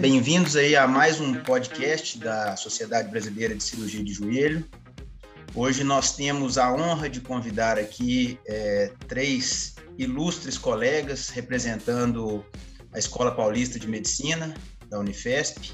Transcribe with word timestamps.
Bem-vindos 0.00 0.56
aí 0.56 0.74
a 0.74 0.86
mais 0.86 1.20
um 1.20 1.34
podcast 1.42 2.18
da 2.18 2.56
Sociedade 2.56 3.08
Brasileira 3.08 3.54
de 3.54 3.62
Cirurgia 3.62 4.02
de 4.02 4.12
Joelho. 4.12 4.64
Hoje 5.54 5.84
nós 5.84 6.16
temos 6.16 6.58
a 6.58 6.72
honra 6.72 7.08
de 7.08 7.20
convidar 7.20 7.78
aqui 7.78 8.38
é, 8.46 8.90
três 9.06 9.76
ilustres 9.96 10.58
colegas 10.58 11.28
representando 11.28 12.44
a 12.92 12.98
Escola 12.98 13.32
Paulista 13.32 13.78
de 13.78 13.86
Medicina 13.86 14.54
da 14.88 14.98
Unifesp. 14.98 15.72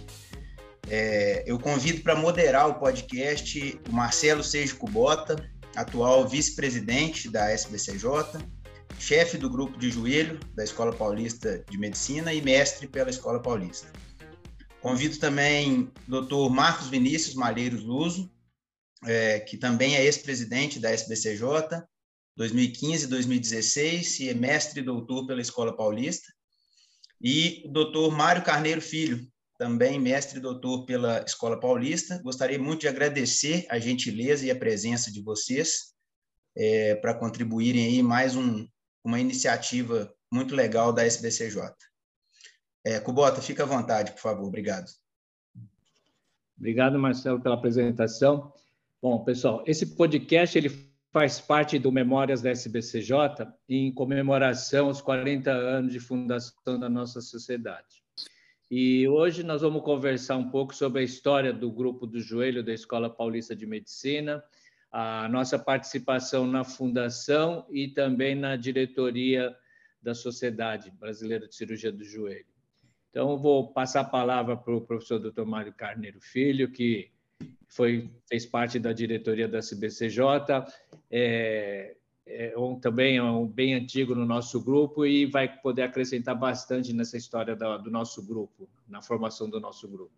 É, 0.91 1.43
eu 1.47 1.59
convido 1.59 2.03
para 2.03 2.17
moderar 2.17 2.69
o 2.69 2.75
podcast 2.75 3.81
o 3.89 3.93
Marcelo 3.93 4.43
Seijo 4.43 4.77
Cubota, 4.77 5.37
atual 5.77 6.29
vice-presidente 6.29 7.31
da 7.31 7.51
SBCJ, 7.51 8.39
chefe 8.99 9.39
do 9.39 9.49
grupo 9.49 9.79
de 9.79 9.91
joelho 9.91 10.39
da 10.55 10.65
Escola 10.65 10.95
Paulista 10.95 11.65
de 11.71 11.79
Medicina 11.79 12.33
e 12.35 12.43
mestre 12.43 12.87
pela 12.87 13.11
Escola 13.11 13.41
Paulista. 13.41 13.91
Convido 14.81 15.19
também 15.19 15.91
o 16.09 16.21
Dr. 16.21 16.51
Marcos 16.51 16.89
Vinícius 16.89 17.35
Malheiros 17.35 17.83
Luso, 17.83 18.31
é, 19.05 19.41
que 19.41 19.57
também 19.57 19.97
é 19.97 20.05
ex-presidente 20.05 20.79
da 20.79 20.91
SBCJ, 20.91 21.83
2015 22.37 23.05
e 23.05 23.09
2016, 23.09 24.21
e 24.21 24.29
é 24.29 24.35
mestre 24.35 24.81
e 24.81 24.85
doutor 24.85 25.27
pela 25.27 25.41
Escola 25.41 25.77
Paulista, 25.77 26.33
e 27.21 27.63
o 27.67 27.73
doutor 27.73 28.13
Mário 28.13 28.45
Carneiro 28.45 28.81
Filho, 28.81 29.27
também 29.59 29.99
mestre 29.99 30.39
e 30.39 30.43
doutor 30.43 30.87
pela 30.87 31.25
Escola 31.25 31.59
Paulista. 31.59 32.21
Gostaria 32.23 32.59
muito 32.59 32.83
de 32.83 32.89
agradecer 32.89 33.67
a 33.69 33.79
gentileza 33.79 34.47
e 34.47 34.51
a 34.53 34.57
presença 34.57 35.11
de 35.11 35.21
vocês 35.21 35.93
é, 36.57 36.95
para 36.95 37.15
contribuírem 37.15 37.87
aí 37.87 38.03
mais 38.03 38.37
um, 38.37 38.67
uma 39.05 39.21
iniciativa 39.21 40.13
muito 40.33 40.55
legal 40.55 40.93
da 40.93 41.05
SBCJ. 41.05 41.73
É, 42.85 43.01
Cubota, 43.01 43.41
fica 43.41 43.63
à 43.63 43.67
vontade, 43.67 44.13
por 44.13 44.21
favor. 44.21 44.47
Obrigado. 44.47 44.89
Obrigado, 46.57 46.99
Marcelo, 46.99 47.41
pela 47.41 47.55
apresentação. 47.55 48.53
Bom, 49.01 49.23
pessoal, 49.25 49.63
esse 49.67 49.95
podcast 49.95 50.59
ele 50.59 50.71
faz 51.13 51.41
parte 51.41 51.79
do 51.79 51.91
Memórias 51.91 52.43
da 52.43 52.51
SBCJ 52.51 53.47
em 53.69 53.93
comemoração 53.93 54.89
aos 54.89 55.01
40 55.01 55.51
anos 55.51 55.93
de 55.93 56.01
fundação 56.01 56.79
da 56.79 56.89
nossa 56.89 57.21
sociedade. 57.21 58.03
E 58.71 59.09
hoje 59.09 59.43
nós 59.43 59.63
vamos 59.63 59.83
conversar 59.83 60.37
um 60.37 60.51
pouco 60.51 60.75
sobre 60.75 61.01
a 61.01 61.05
história 61.05 61.53
do 61.53 61.71
Grupo 61.71 62.07
do 62.07 62.21
Joelho 62.21 62.63
da 62.63 62.73
Escola 62.75 63.09
Paulista 63.09 63.57
de 63.57 63.67
Medicina, 63.67 64.45
a 64.91 65.29
nossa 65.29 65.59
participação 65.59 66.47
na 66.47 66.65
fundação 66.65 67.67
e 67.71 67.89
também 67.89 68.35
na 68.35 68.57
diretoria 68.57 69.55
da 70.01 70.15
Sociedade 70.15 70.91
Brasileira 70.91 71.47
de 71.47 71.55
Cirurgia 71.55 71.93
do 71.93 72.05
Joelho. 72.05 72.47
Então, 73.11 73.39
vou 73.39 73.73
passar 73.73 74.01
a 74.01 74.05
palavra 74.05 74.57
para 74.57 74.75
o 74.75 74.81
professor 74.81 75.19
Dr. 75.19 75.45
Mário 75.45 75.73
Carneiro 75.73 76.21
Filho, 76.21 76.71
que 76.71 77.11
foi, 77.67 78.11
fez 78.29 78.47
parte 78.47 78.79
da 78.79 78.93
diretoria 78.93 79.49
da 79.49 79.61
CBCJ, 79.61 80.23
é, 81.11 81.97
é 82.27 82.59
um, 82.59 82.79
também 82.79 83.17
é 83.17 83.23
um 83.23 83.47
bem 83.47 83.75
antigo 83.75 84.15
no 84.15 84.25
nosso 84.25 84.63
grupo 84.63 85.05
e 85.05 85.27
vai 85.27 85.49
poder 85.61 85.83
acrescentar 85.83 86.39
bastante 86.39 86.93
nessa 86.93 87.17
história 87.17 87.57
da, 87.57 87.77
do 87.79 87.91
nosso 87.91 88.23
grupo, 88.23 88.69
na 88.87 89.03
formação 89.03 89.49
do 89.49 89.59
nosso 89.59 89.89
grupo. 89.89 90.13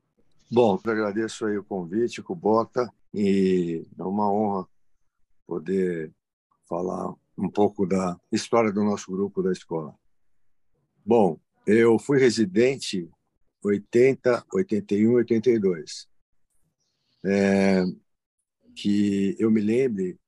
Bom, 0.50 0.78
agradeço 0.84 1.46
aí 1.46 1.56
o 1.56 1.64
convite, 1.64 2.22
Cubota, 2.22 2.92
e 3.12 3.86
é 3.98 4.02
uma 4.02 4.32
honra 4.32 4.68
poder 5.46 6.12
falar 6.68 7.14
um 7.36 7.50
pouco 7.50 7.86
da 7.86 8.18
história 8.30 8.72
do 8.72 8.84
nosso 8.84 9.10
grupo 9.10 9.42
da 9.42 9.52
escola. 9.52 9.94
Bom, 11.04 11.40
eu 11.66 11.98
fui 11.98 12.18
residente 12.18 13.10
80, 13.64 14.44
81, 14.52 15.14
82. 15.14 16.08
É, 17.24 17.82
que 18.74 19.36
eu 19.38 19.50
me 19.50 19.60
lembre, 19.60 20.18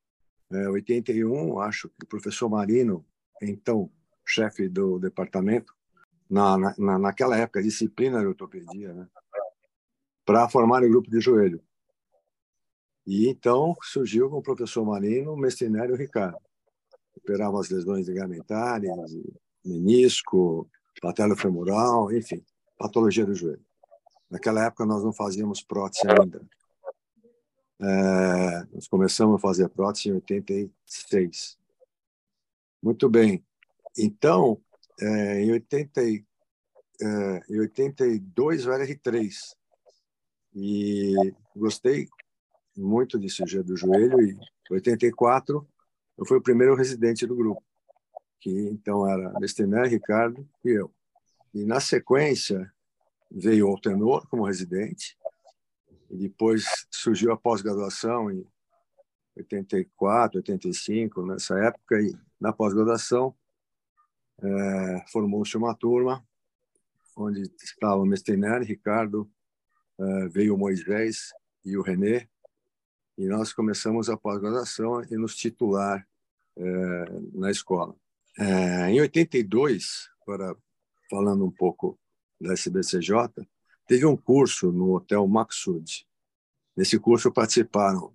é, 0.52 0.68
81, 0.68 1.58
acho 1.60 1.88
que 1.88 2.04
o 2.04 2.08
professor 2.08 2.48
Marino, 2.48 3.04
então 3.40 3.90
chefe 4.26 4.68
do 4.68 4.98
departamento, 4.98 5.74
na, 6.28 6.56
na, 6.78 6.98
naquela 6.98 7.36
época, 7.36 7.62
disciplina 7.62 8.20
de 8.20 8.26
ortopedia, 8.26 8.92
né? 8.92 9.06
para 10.24 10.48
formar 10.48 10.82
o 10.82 10.88
grupo 10.88 11.10
de 11.10 11.20
joelho. 11.20 11.62
E 13.06 13.28
então 13.28 13.74
surgiu 13.82 14.30
com 14.30 14.38
o 14.38 14.42
professor 14.42 14.84
Marino 14.84 15.32
o 15.32 15.36
Mestinério 15.36 15.96
Ricardo. 15.96 16.38
Operava 17.16 17.60
as 17.60 17.68
lesões 17.68 18.08
ligamentares, 18.08 18.90
menisco, 19.64 20.68
femoral, 21.36 22.12
enfim, 22.12 22.44
patologia 22.78 23.26
do 23.26 23.34
joelho. 23.34 23.64
Naquela 24.30 24.64
época 24.64 24.86
nós 24.86 25.04
não 25.04 25.12
fazíamos 25.12 25.62
prótese 25.62 26.06
ainda. 26.08 26.42
É, 27.80 28.66
nós 28.72 28.86
começamos 28.86 29.36
a 29.36 29.38
fazer 29.38 29.68
prótese 29.68 30.08
em 30.08 30.12
86. 30.12 31.58
Muito 32.82 33.08
bem. 33.10 33.44
Então, 33.98 34.60
é, 35.00 35.42
em, 35.42 35.52
80, 35.52 36.00
é, 36.00 37.42
em 37.50 37.60
82 37.60 38.66
eu 38.66 38.72
era 38.72 38.86
R3. 38.86 39.56
E 40.54 41.14
gostei 41.56 42.08
muito 42.76 43.18
de 43.18 43.28
cirurgia 43.28 43.62
do 43.62 43.76
joelho. 43.76 44.20
E 44.20 44.32
em 44.32 44.74
84 44.74 45.66
eu 46.18 46.26
fui 46.26 46.38
o 46.38 46.42
primeiro 46.42 46.74
residente 46.74 47.26
do 47.26 47.36
grupo, 47.36 47.62
que 48.40 48.50
então 48.68 49.08
era 49.08 49.38
Mestiné, 49.40 49.86
Ricardo 49.86 50.48
e 50.64 50.70
eu. 50.70 50.92
E 51.54 51.64
na 51.64 51.80
sequência 51.80 52.72
veio 53.30 53.66
o 53.66 53.70
Altenor 53.70 54.26
como 54.28 54.46
residente, 54.46 55.16
e 56.10 56.16
depois 56.16 56.64
surgiu 56.90 57.32
a 57.32 57.36
pós-graduação 57.36 58.30
em 58.30 58.46
84, 59.36 60.38
85, 60.38 61.26
nessa 61.26 61.58
época, 61.58 62.00
e 62.00 62.14
na 62.38 62.52
pós-graduação 62.52 63.34
é, 64.42 65.04
formou-se 65.10 65.56
uma 65.56 65.74
turma 65.74 66.22
onde 67.16 67.42
estavam 67.62 68.06
Mestener, 68.06 68.62
Ricardo, 68.62 69.30
é, 69.98 70.28
veio 70.28 70.54
o 70.54 70.58
Moisés 70.58 71.32
e 71.64 71.76
o 71.76 71.82
René, 71.82 72.28
e 73.22 73.26
nós 73.28 73.52
começamos 73.52 74.10
a 74.10 74.16
pós-graduação 74.16 75.00
e 75.04 75.16
nos 75.16 75.36
titular 75.36 76.04
é, 76.56 77.04
na 77.32 77.52
escola. 77.52 77.94
É, 78.36 78.90
em 78.90 79.00
82, 79.00 80.10
agora 80.22 80.56
falando 81.08 81.44
um 81.44 81.50
pouco 81.50 81.96
da 82.40 82.52
SBCJ, 82.52 83.46
teve 83.86 84.04
um 84.04 84.16
curso 84.16 84.72
no 84.72 84.96
Hotel 84.96 85.24
Maxud. 85.28 86.04
Nesse 86.76 86.98
curso 86.98 87.30
participaram 87.30 88.06
o 88.06 88.14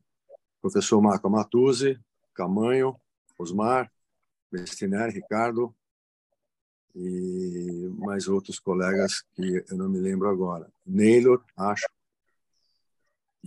professor 0.62 1.02
Marco 1.02 1.30
Matuzzi, 1.30 1.98
Camanho, 2.36 2.94
Osmar, 3.40 3.90
Mestinari, 4.52 5.14
Ricardo 5.14 5.74
e 6.94 7.90
mais 7.98 8.28
outros 8.28 8.60
colegas 8.60 9.24
que 9.34 9.64
eu 9.70 9.78
não 9.78 9.88
me 9.88 10.00
lembro 10.00 10.28
agora. 10.28 10.70
Neylor, 10.86 11.42
acho. 11.56 11.88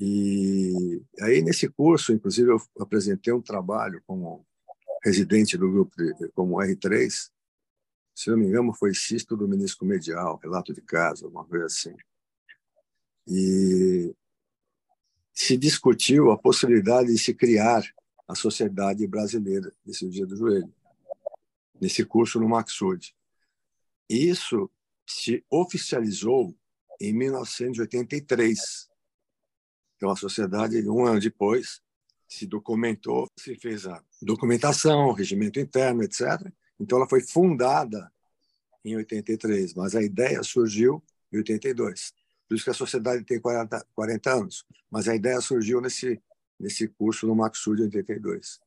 E 0.00 1.02
aí, 1.20 1.42
nesse 1.42 1.68
curso, 1.68 2.12
inclusive, 2.12 2.50
eu 2.50 2.62
apresentei 2.78 3.34
um 3.34 3.42
trabalho 3.42 4.02
como 4.06 4.46
residente 5.04 5.58
do 5.58 5.70
grupo, 5.70 5.94
como 6.34 6.56
R3, 6.56 7.30
se 8.14 8.30
não 8.30 8.36
me 8.36 8.46
engano, 8.46 8.72
foi 8.74 8.94
cisto 8.94 9.36
do 9.36 9.48
menisco 9.48 9.84
medial, 9.84 10.38
relato 10.42 10.72
de 10.72 10.80
caso, 10.80 11.26
alguma 11.26 11.44
coisa 11.44 11.66
assim. 11.66 11.94
E 13.26 14.14
se 15.32 15.56
discutiu 15.56 16.30
a 16.30 16.38
possibilidade 16.38 17.08
de 17.08 17.18
se 17.18 17.32
criar 17.32 17.82
a 18.28 18.34
Sociedade 18.34 19.06
Brasileira 19.06 19.72
de 19.84 19.96
Cirurgia 19.96 20.26
do 20.26 20.36
Joelho, 20.36 20.74
nesse 21.80 22.04
curso 22.04 22.38
no 22.38 22.48
Maxud. 22.48 23.14
Isso 24.08 24.70
se 25.06 25.44
oficializou 25.50 26.54
em 27.00 27.12
1983. 27.12 28.89
Então, 30.00 30.10
a 30.10 30.16
sociedade, 30.16 30.88
um 30.88 31.04
ano 31.04 31.20
depois, 31.20 31.82
se 32.26 32.46
documentou, 32.46 33.30
se 33.38 33.54
fez 33.56 33.86
a 33.86 34.02
documentação, 34.22 35.12
regimento 35.12 35.60
interno, 35.60 36.02
etc. 36.02 36.50
Então, 36.80 36.96
ela 36.96 37.06
foi 37.06 37.20
fundada 37.20 38.10
em 38.82 38.96
83, 38.96 39.74
mas 39.74 39.94
a 39.94 40.02
ideia 40.02 40.42
surgiu 40.42 41.04
em 41.30 41.36
82. 41.36 42.14
Por 42.48 42.54
isso 42.54 42.64
que 42.64 42.70
a 42.70 42.74
sociedade 42.74 43.24
tem 43.24 43.38
40, 43.38 43.86
40 43.94 44.32
anos, 44.32 44.64
mas 44.90 45.06
a 45.06 45.14
ideia 45.14 45.38
surgiu 45.42 45.82
nesse, 45.82 46.18
nesse 46.58 46.88
curso 46.88 47.26
no 47.26 47.36
Maxud 47.36 47.78
em 47.82 47.84
82. 47.84 48.58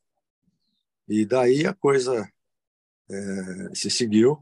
E 1.09 1.25
daí 1.25 1.65
a 1.65 1.73
coisa 1.73 2.31
é, 3.09 3.73
se 3.73 3.89
seguiu. 3.89 4.37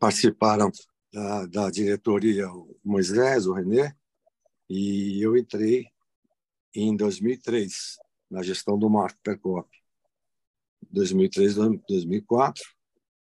Participaram 0.00 0.72
da, 1.12 1.46
da 1.46 1.70
diretoria 1.70 2.50
o 2.50 2.76
Moisés, 2.84 3.46
o 3.46 3.52
René, 3.52 3.96
e 4.68 5.24
eu 5.24 5.36
entrei 5.36 5.86
em 6.74 6.94
2003 6.96 7.98
na 8.30 8.42
gestão 8.42 8.78
do 8.78 8.90
Marco 8.90 9.18
Percop. 9.22 9.68
2003, 10.90 11.54
2004. 11.54 12.62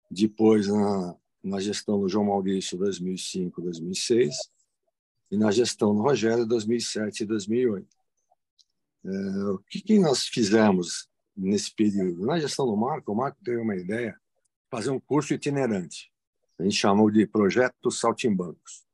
depois 0.09 0.67
na, 0.67 1.15
na 1.43 1.59
gestão 1.59 1.99
do 1.99 2.07
João 2.07 2.25
Maurício 2.25 2.77
2005, 2.77 3.61
2006 3.61 4.35
e 5.31 5.37
na 5.37 5.49
gestão 5.51 5.95
do 5.95 6.01
Rogério 6.01 6.45
2007 6.45 7.23
e 7.23 7.25
2008. 7.25 7.87
É, 9.03 9.09
o 9.49 9.59
que, 9.59 9.81
que 9.81 9.99
nós 9.99 10.27
fizemos 10.27 11.09
nesse 11.35 11.73
período? 11.73 12.25
Na 12.25 12.39
gestão 12.39 12.65
do 12.65 12.75
Marco, 12.75 13.11
o 13.11 13.15
Marco 13.15 13.39
teve 13.43 13.61
uma 13.61 13.75
ideia 13.75 14.19
fazer 14.69 14.91
um 14.91 14.99
curso 14.99 15.33
itinerante. 15.33 16.11
A 16.59 16.63
gente 16.63 16.75
chamou 16.75 17.09
de 17.09 17.25
Projeto 17.25 17.89
Saltimbancos, 17.89 18.85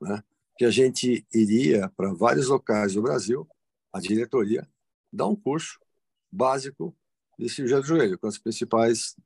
né? 0.00 0.22
Que 0.62 0.66
a 0.66 0.70
gente 0.70 1.26
iria 1.34 1.88
para 1.96 2.14
vários 2.14 2.46
locais 2.46 2.94
do 2.94 3.02
Brasil, 3.02 3.48
a 3.92 3.98
diretoria, 3.98 4.64
dar 5.12 5.26
um 5.26 5.34
curso 5.34 5.76
básico 6.30 6.96
de 7.36 7.48
cirurgia 7.48 7.80
do 7.80 7.84
joelho, 7.84 8.16
com 8.16 8.28
os 8.28 8.38
principais 8.38 9.16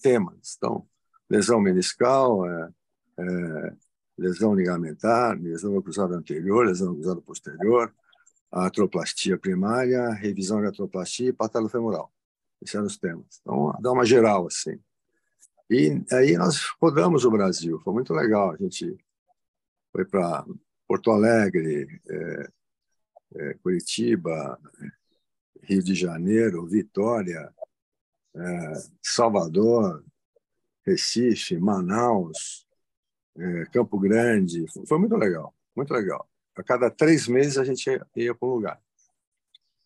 temas. 0.00 0.54
Então, 0.56 0.88
lesão 1.28 1.60
meniscal, 1.60 2.46
é, 2.46 2.70
é, 3.18 3.76
lesão 4.16 4.54
ligamentar, 4.54 5.38
lesão 5.38 5.70
no 5.70 5.82
cruzado 5.82 6.14
anterior, 6.14 6.64
lesão 6.64 6.88
no 6.88 6.94
cruzado 6.94 7.20
posterior, 7.20 7.94
artroplastia 8.50 9.36
primária, 9.36 10.08
revisão 10.14 10.62
de 10.62 10.66
artroplastia 10.68 11.28
e 11.28 11.32
patellofemoral. 11.34 12.10
Esses 12.62 12.74
eram 12.74 12.86
os 12.86 12.96
temas. 12.96 13.38
Então, 13.42 13.76
dá 13.82 13.92
uma 13.92 14.06
geral, 14.06 14.46
assim. 14.46 14.80
E 15.68 16.02
aí 16.10 16.38
nós 16.38 16.70
rodamos 16.80 17.26
o 17.26 17.30
Brasil, 17.30 17.78
foi 17.80 17.92
muito 17.92 18.14
legal. 18.14 18.52
A 18.52 18.56
gente 18.56 18.96
foi 19.92 20.06
para 20.06 20.46
Porto 20.90 21.12
Alegre, 21.12 22.02
é, 22.08 22.50
é, 23.36 23.54
Curitiba, 23.62 24.60
Rio 25.62 25.84
de 25.84 25.94
Janeiro, 25.94 26.66
Vitória, 26.66 27.54
é, 28.34 28.72
Salvador, 29.00 30.04
Recife, 30.84 31.56
Manaus, 31.58 32.66
é, 33.38 33.66
Campo 33.66 34.00
Grande. 34.00 34.66
Foi 34.88 34.98
muito 34.98 35.14
legal, 35.14 35.54
muito 35.76 35.94
legal. 35.94 36.28
A 36.56 36.62
cada 36.64 36.90
três 36.90 37.28
meses 37.28 37.56
a 37.56 37.62
gente 37.62 37.88
ia, 38.16 38.34
para 38.34 38.48
um 38.48 38.54
lugar. 38.54 38.82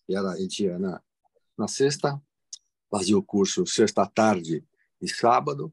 E 0.08 0.16
era, 0.16 0.30
a 0.30 0.36
gente 0.38 0.64
ia 0.64 0.78
na, 0.78 1.02
na 1.58 1.68
sexta, 1.68 2.18
fazia 2.90 3.18
o 3.18 3.22
curso 3.22 3.66
sexta 3.66 4.06
tarde 4.06 4.64
e 5.02 5.06
sábado. 5.06 5.70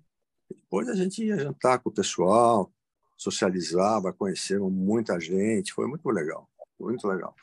Depois 0.49 0.89
a 0.89 0.93
gente 0.93 1.23
ia 1.23 1.39
jantar 1.39 1.79
com 1.79 1.89
o 1.89 1.93
pessoal, 1.93 2.69
socializava, 3.21 4.11
conhecemos 4.11 4.71
muita 4.71 5.19
gente. 5.19 5.73
Foi 5.73 5.85
muito 5.85 6.09
legal, 6.09 6.49
muito 6.79 7.07
legal. 7.07 7.35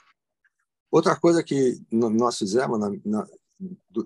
Outra 0.91 1.15
coisa 1.15 1.41
que 1.43 1.81
nós 1.91 2.37
fizemos, 2.37 2.81
na, 2.81 2.91
na, 3.05 3.29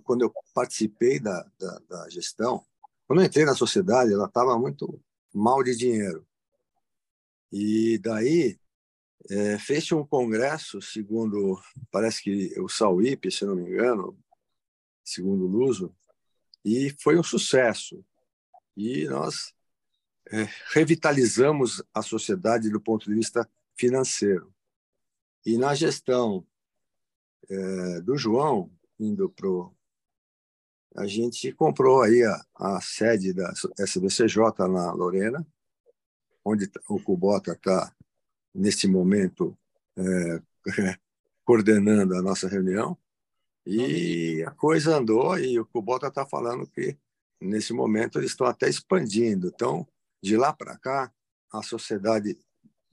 quando 0.05 0.23
eu 0.23 0.35
participei 0.53 1.19
da, 1.19 1.51
da, 1.59 1.79
da, 1.89 2.11
gestão, 2.11 2.63
quando 3.07 3.21
eu 3.23 3.27
entrei 3.27 3.47
na 3.47 3.55
sociedade, 3.55 4.13
ela 4.13 4.27
estava 4.27 4.59
muito 4.59 5.01
mal 5.33 5.63
de 5.63 5.75
dinheiro. 5.75 6.27
E 7.51 7.99
daí 7.99 8.59
é, 9.31 9.59
fez 9.59 9.91
um 9.93 10.05
congresso, 10.05 10.83
segundo, 10.83 11.59
parece 11.91 12.23
que 12.23 12.61
o 12.61 12.69
Sauípe, 12.69 13.31
se 13.31 13.47
não 13.47 13.57
me 13.57 13.63
engano, 13.63 14.19
segundo 15.03 15.45
o 15.45 15.49
Luso, 15.49 15.95
e 16.63 16.95
foi 17.01 17.19
um 17.19 17.23
sucesso. 17.23 18.05
E 18.77 19.07
nós 19.07 19.55
revitalizamos 20.73 21.83
a 21.93 22.03
sociedade 22.03 22.71
do 22.71 22.81
ponto 22.81 23.09
de 23.09 23.15
vista 23.15 23.49
financeiro. 23.77 24.53
E 25.45 25.59
na 25.59 25.75
gestão 25.75 26.47
é, 27.49 28.01
do 28.01 28.17
João, 28.17 28.71
indo 28.99 29.29
para 29.29 29.49
a 30.95 31.07
gente 31.07 31.53
comprou 31.53 32.03
aí 32.03 32.23
a, 32.23 32.45
a, 32.55 32.81
sede 32.81 33.33
da 33.33 33.53
SBCJ 33.79 34.69
na 34.69 34.93
Lorena, 34.93 35.47
onde 36.45 36.71
o 36.89 37.03
Cubota 37.03 37.53
está, 37.53 37.95
nesse 38.55 38.87
momento, 38.87 39.57
é, 39.97 40.43
coordenando 41.45 42.15
a 42.15 42.23
nossa 42.23 42.47
reunião. 42.47 42.97
E 43.65 44.45
a 44.47 44.51
coisa 44.51 44.97
andou 44.97 45.39
e 45.39 45.59
o 45.59 45.67
Cubota 45.67 46.09
está 46.09 46.27
falando 46.27 46.67
que, 46.67 46.97
nesse 47.41 47.73
momento, 47.73 48.19
eles 48.19 48.33
estão 48.33 48.47
até 48.47 48.69
expandindo. 48.69 49.49
Então, 49.49 49.87
de 50.23 50.37
lá 50.37 50.53
para 50.53 50.79
cá, 50.79 51.13
a 51.53 51.63
sociedade 51.63 52.39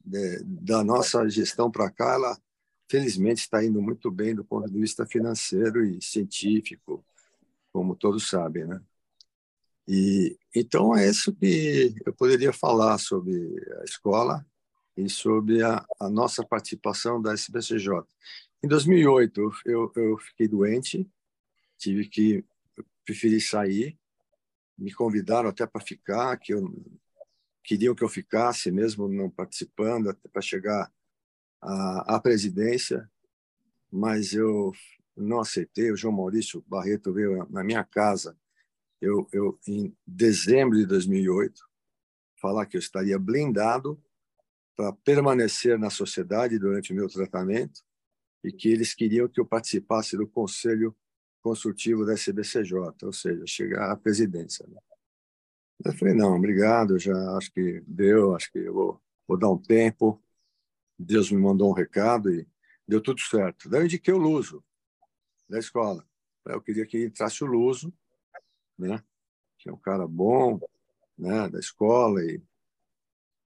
de, 0.03 0.43
da 0.43 0.83
nossa 0.83 1.27
gestão 1.29 1.69
para 1.69 1.89
cá, 1.91 2.13
ela 2.13 2.41
felizmente 2.89 3.41
está 3.41 3.63
indo 3.63 3.81
muito 3.81 4.09
bem 4.09 4.33
do 4.33 4.43
ponto 4.43 4.69
de 4.69 4.79
vista 4.79 5.05
financeiro 5.05 5.85
e 5.85 6.01
científico, 6.01 7.05
como 7.71 7.95
todos 7.95 8.27
sabem, 8.27 8.65
né? 8.65 8.81
E 9.87 10.37
então 10.55 10.95
é 10.95 11.07
isso 11.07 11.33
que 11.33 11.95
eu 12.05 12.13
poderia 12.13 12.51
falar 12.51 12.97
sobre 12.97 13.33
a 13.81 13.83
escola 13.83 14.45
e 14.97 15.09
sobre 15.09 15.63
a, 15.63 15.85
a 15.99 16.09
nossa 16.09 16.43
participação 16.43 17.21
da 17.21 17.33
SBCJ. 17.33 18.03
Em 18.63 18.67
2008 18.67 19.51
eu, 19.65 19.91
eu 19.95 20.17
fiquei 20.17 20.47
doente, 20.47 21.09
tive 21.77 22.07
que 22.07 22.43
preferi 23.05 23.39
sair, 23.41 23.97
me 24.77 24.93
convidaram 24.93 25.49
até 25.49 25.65
para 25.65 25.81
ficar, 25.81 26.37
que 26.37 26.53
eu 26.53 26.71
queriam 27.69 27.93
que 27.93 28.03
eu 28.03 28.09
ficasse 28.09 28.71
mesmo 28.71 29.07
não 29.07 29.29
participando 29.29 30.11
para 30.33 30.41
chegar 30.41 30.91
a, 31.61 32.15
a 32.15 32.19
presidência, 32.19 33.07
mas 33.91 34.33
eu 34.33 34.73
não 35.15 35.39
aceitei. 35.39 35.91
O 35.91 35.95
João 35.95 36.15
Maurício 36.15 36.65
Barreto 36.67 37.13
veio 37.13 37.47
na 37.51 37.63
minha 37.63 37.83
casa, 37.83 38.35
eu, 38.99 39.27
eu 39.31 39.59
em 39.67 39.95
dezembro 40.05 40.79
de 40.79 40.85
2008, 40.87 41.61
falar 42.41 42.65
que 42.65 42.75
eu 42.75 42.79
estaria 42.79 43.19
blindado 43.19 44.01
para 44.75 44.91
permanecer 44.91 45.77
na 45.77 45.91
sociedade 45.91 46.57
durante 46.57 46.91
o 46.91 46.95
meu 46.95 47.07
tratamento 47.07 47.83
e 48.43 48.51
que 48.51 48.67
eles 48.67 48.95
queriam 48.95 49.27
que 49.27 49.39
eu 49.39 49.45
participasse 49.45 50.17
do 50.17 50.25
conselho 50.25 50.95
consultivo 51.39 52.03
da 52.03 52.13
SBCJ, 52.13 52.73
ou 53.03 53.13
seja, 53.13 53.45
chegar 53.45 53.91
à 53.91 53.95
presidência. 53.95 54.65
Né? 54.67 54.81
Eu 55.83 55.93
falei, 55.93 56.13
não, 56.13 56.35
obrigado, 56.35 56.99
já 56.99 57.15
acho 57.37 57.51
que 57.53 57.81
deu, 57.87 58.35
acho 58.35 58.51
que 58.51 58.59
eu 58.59 58.73
vou, 58.73 59.01
vou 59.27 59.37
dar 59.37 59.49
um 59.49 59.57
tempo, 59.57 60.21
Deus 60.97 61.31
me 61.31 61.41
mandou 61.41 61.69
um 61.69 61.73
recado 61.73 62.29
e 62.33 62.45
deu 62.85 63.01
tudo 63.01 63.21
certo. 63.21 63.69
Daí 63.69 63.81
eu 63.81 63.85
indiquei 63.85 64.13
o 64.13 64.17
Luso, 64.17 64.63
da 65.47 65.57
escola. 65.57 66.05
Eu 66.45 66.61
queria 66.61 66.85
que 66.85 67.05
entrasse 67.05 67.43
o 67.43 67.47
Luso, 67.47 67.93
né? 68.77 69.01
que 69.57 69.69
é 69.69 69.73
um 69.73 69.77
cara 69.77 70.07
bom 70.07 70.59
né? 71.17 71.47
da 71.49 71.59
escola 71.59 72.23
e 72.23 72.41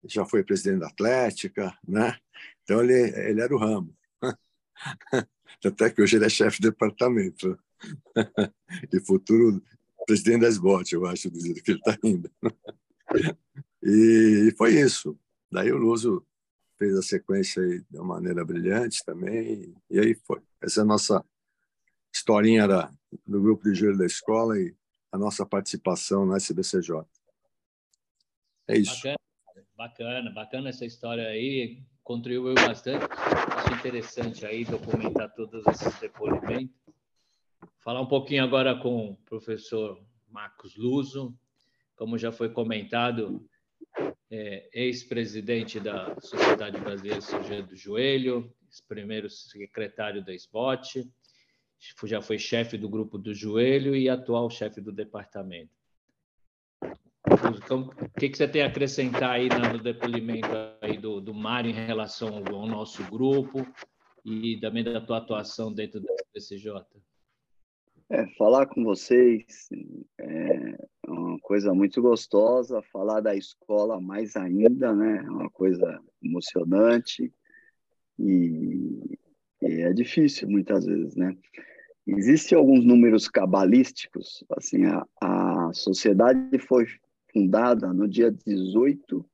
já 0.03 0.25
foi 0.25 0.43
presidente 0.43 0.79
da 0.79 0.87
Atlética, 0.87 1.77
né? 1.87 2.17
Então 2.63 2.83
ele, 2.83 2.93
ele 2.93 3.41
era 3.41 3.53
o 3.53 3.59
ramo. 3.59 3.95
Até 5.63 5.91
que 5.91 6.01
hoje 6.01 6.17
ele 6.17 6.25
é 6.25 6.29
chefe 6.29 6.59
de 6.59 6.69
departamento. 6.69 7.57
e 8.91 8.99
futuro 8.99 9.61
presidente 10.11 10.41
da 10.41 10.49
SBOT, 10.49 10.93
eu 10.93 11.05
acho, 11.05 11.29
do 11.29 11.39
jeito 11.39 11.63
que 11.63 11.71
ele 11.71 11.79
está 11.79 11.97
indo. 12.03 12.29
e 13.81 14.53
foi 14.57 14.73
isso. 14.73 15.17
Daí 15.49 15.71
o 15.71 15.77
Luso 15.77 16.25
fez 16.77 16.97
a 16.97 17.01
sequência 17.01 17.61
de 17.89 17.97
uma 17.97 18.15
maneira 18.15 18.43
brilhante 18.43 19.05
também. 19.05 19.73
E 19.89 19.99
aí 19.99 20.13
foi. 20.15 20.41
Essa 20.61 20.81
é 20.81 20.83
a 20.83 20.85
nossa 20.85 21.23
historinha 22.13 22.67
da, 22.67 22.91
do 23.25 23.41
grupo 23.41 23.63
de 23.63 23.73
joelho 23.73 23.97
da 23.97 24.05
escola 24.05 24.59
e 24.59 24.75
a 25.13 25.17
nossa 25.17 25.45
participação 25.45 26.25
na 26.25 26.35
SBCJ. 26.35 27.05
É 28.67 28.77
isso. 28.77 28.95
Bacana, 28.95 29.17
bacana, 29.77 30.31
bacana 30.31 30.69
essa 30.69 30.85
história 30.85 31.25
aí. 31.25 31.81
Contribuiu 32.03 32.55
bastante. 32.55 33.05
Acho 33.05 33.73
interessante 33.75 34.45
aí 34.45 34.65
documentar 34.65 35.33
todos 35.35 35.65
esses 35.67 35.97
depoimentos. 36.01 36.80
Falar 37.79 38.01
um 38.01 38.07
pouquinho 38.07 38.43
agora 38.43 38.75
com 38.75 39.11
o 39.11 39.15
professor 39.25 40.01
Marcos 40.29 40.75
Luso. 40.75 41.37
Como 41.95 42.17
já 42.17 42.31
foi 42.31 42.49
comentado, 42.49 43.47
é, 44.29 44.69
ex-presidente 44.73 45.79
da 45.79 46.15
Sociedade 46.19 46.79
Brasileira 46.79 47.21
Cirurgia 47.21 47.61
do 47.61 47.75
Joelho, 47.75 48.53
primeiro 48.87 49.29
secretário 49.29 50.23
da 50.23 50.33
SBOT, 50.33 51.07
já 52.05 52.21
foi 52.21 52.37
chefe 52.37 52.77
do 52.77 52.87
grupo 52.87 53.17
do 53.17 53.33
joelho 53.33 53.95
e 53.95 54.07
atual 54.07 54.49
chefe 54.49 54.79
do 54.79 54.91
departamento. 54.91 55.71
Então, 57.55 57.89
o 57.99 58.19
que, 58.19 58.29
você 58.29 58.47
tem 58.47 58.61
a 58.61 58.67
acrescentar 58.67 59.31
aí 59.31 59.49
no 59.49 59.79
depoimento 59.79 60.47
aí 60.81 60.97
do, 60.97 61.19
do 61.19 61.33
Mário 61.33 61.71
em 61.71 61.73
relação 61.73 62.37
ao, 62.37 62.67
nosso 62.67 63.03
grupo 63.09 63.65
e 64.23 64.59
também 64.59 64.83
da 64.83 65.01
tua 65.01 65.17
atuação 65.17 65.73
dentro 65.73 65.99
da 65.99 66.13
PCJ? 66.33 66.85
É, 68.13 68.27
falar 68.35 68.65
com 68.65 68.83
vocês 68.83 69.69
é 70.19 70.77
uma 71.07 71.39
coisa 71.39 71.73
muito 71.73 72.01
gostosa, 72.01 72.81
falar 72.91 73.21
da 73.21 73.33
escola 73.33 74.01
mais 74.01 74.35
ainda, 74.35 74.93
né? 74.93 75.23
É 75.25 75.29
uma 75.31 75.49
coisa 75.49 75.97
emocionante 76.21 77.33
e, 78.19 79.17
e, 79.61 79.81
é 79.81 79.93
difícil 79.93 80.49
muitas 80.49 80.85
vezes, 80.85 81.15
né? 81.15 81.37
Existem 82.05 82.57
alguns 82.57 82.83
números 82.83 83.29
cabalísticos, 83.29 84.43
assim, 84.57 84.83
a, 84.83 85.07
a 85.21 85.71
sociedade 85.73 86.59
foi 86.59 86.85
fundada 87.31 87.93
no 87.93 88.09
dia 88.09 88.29
18 88.29 89.25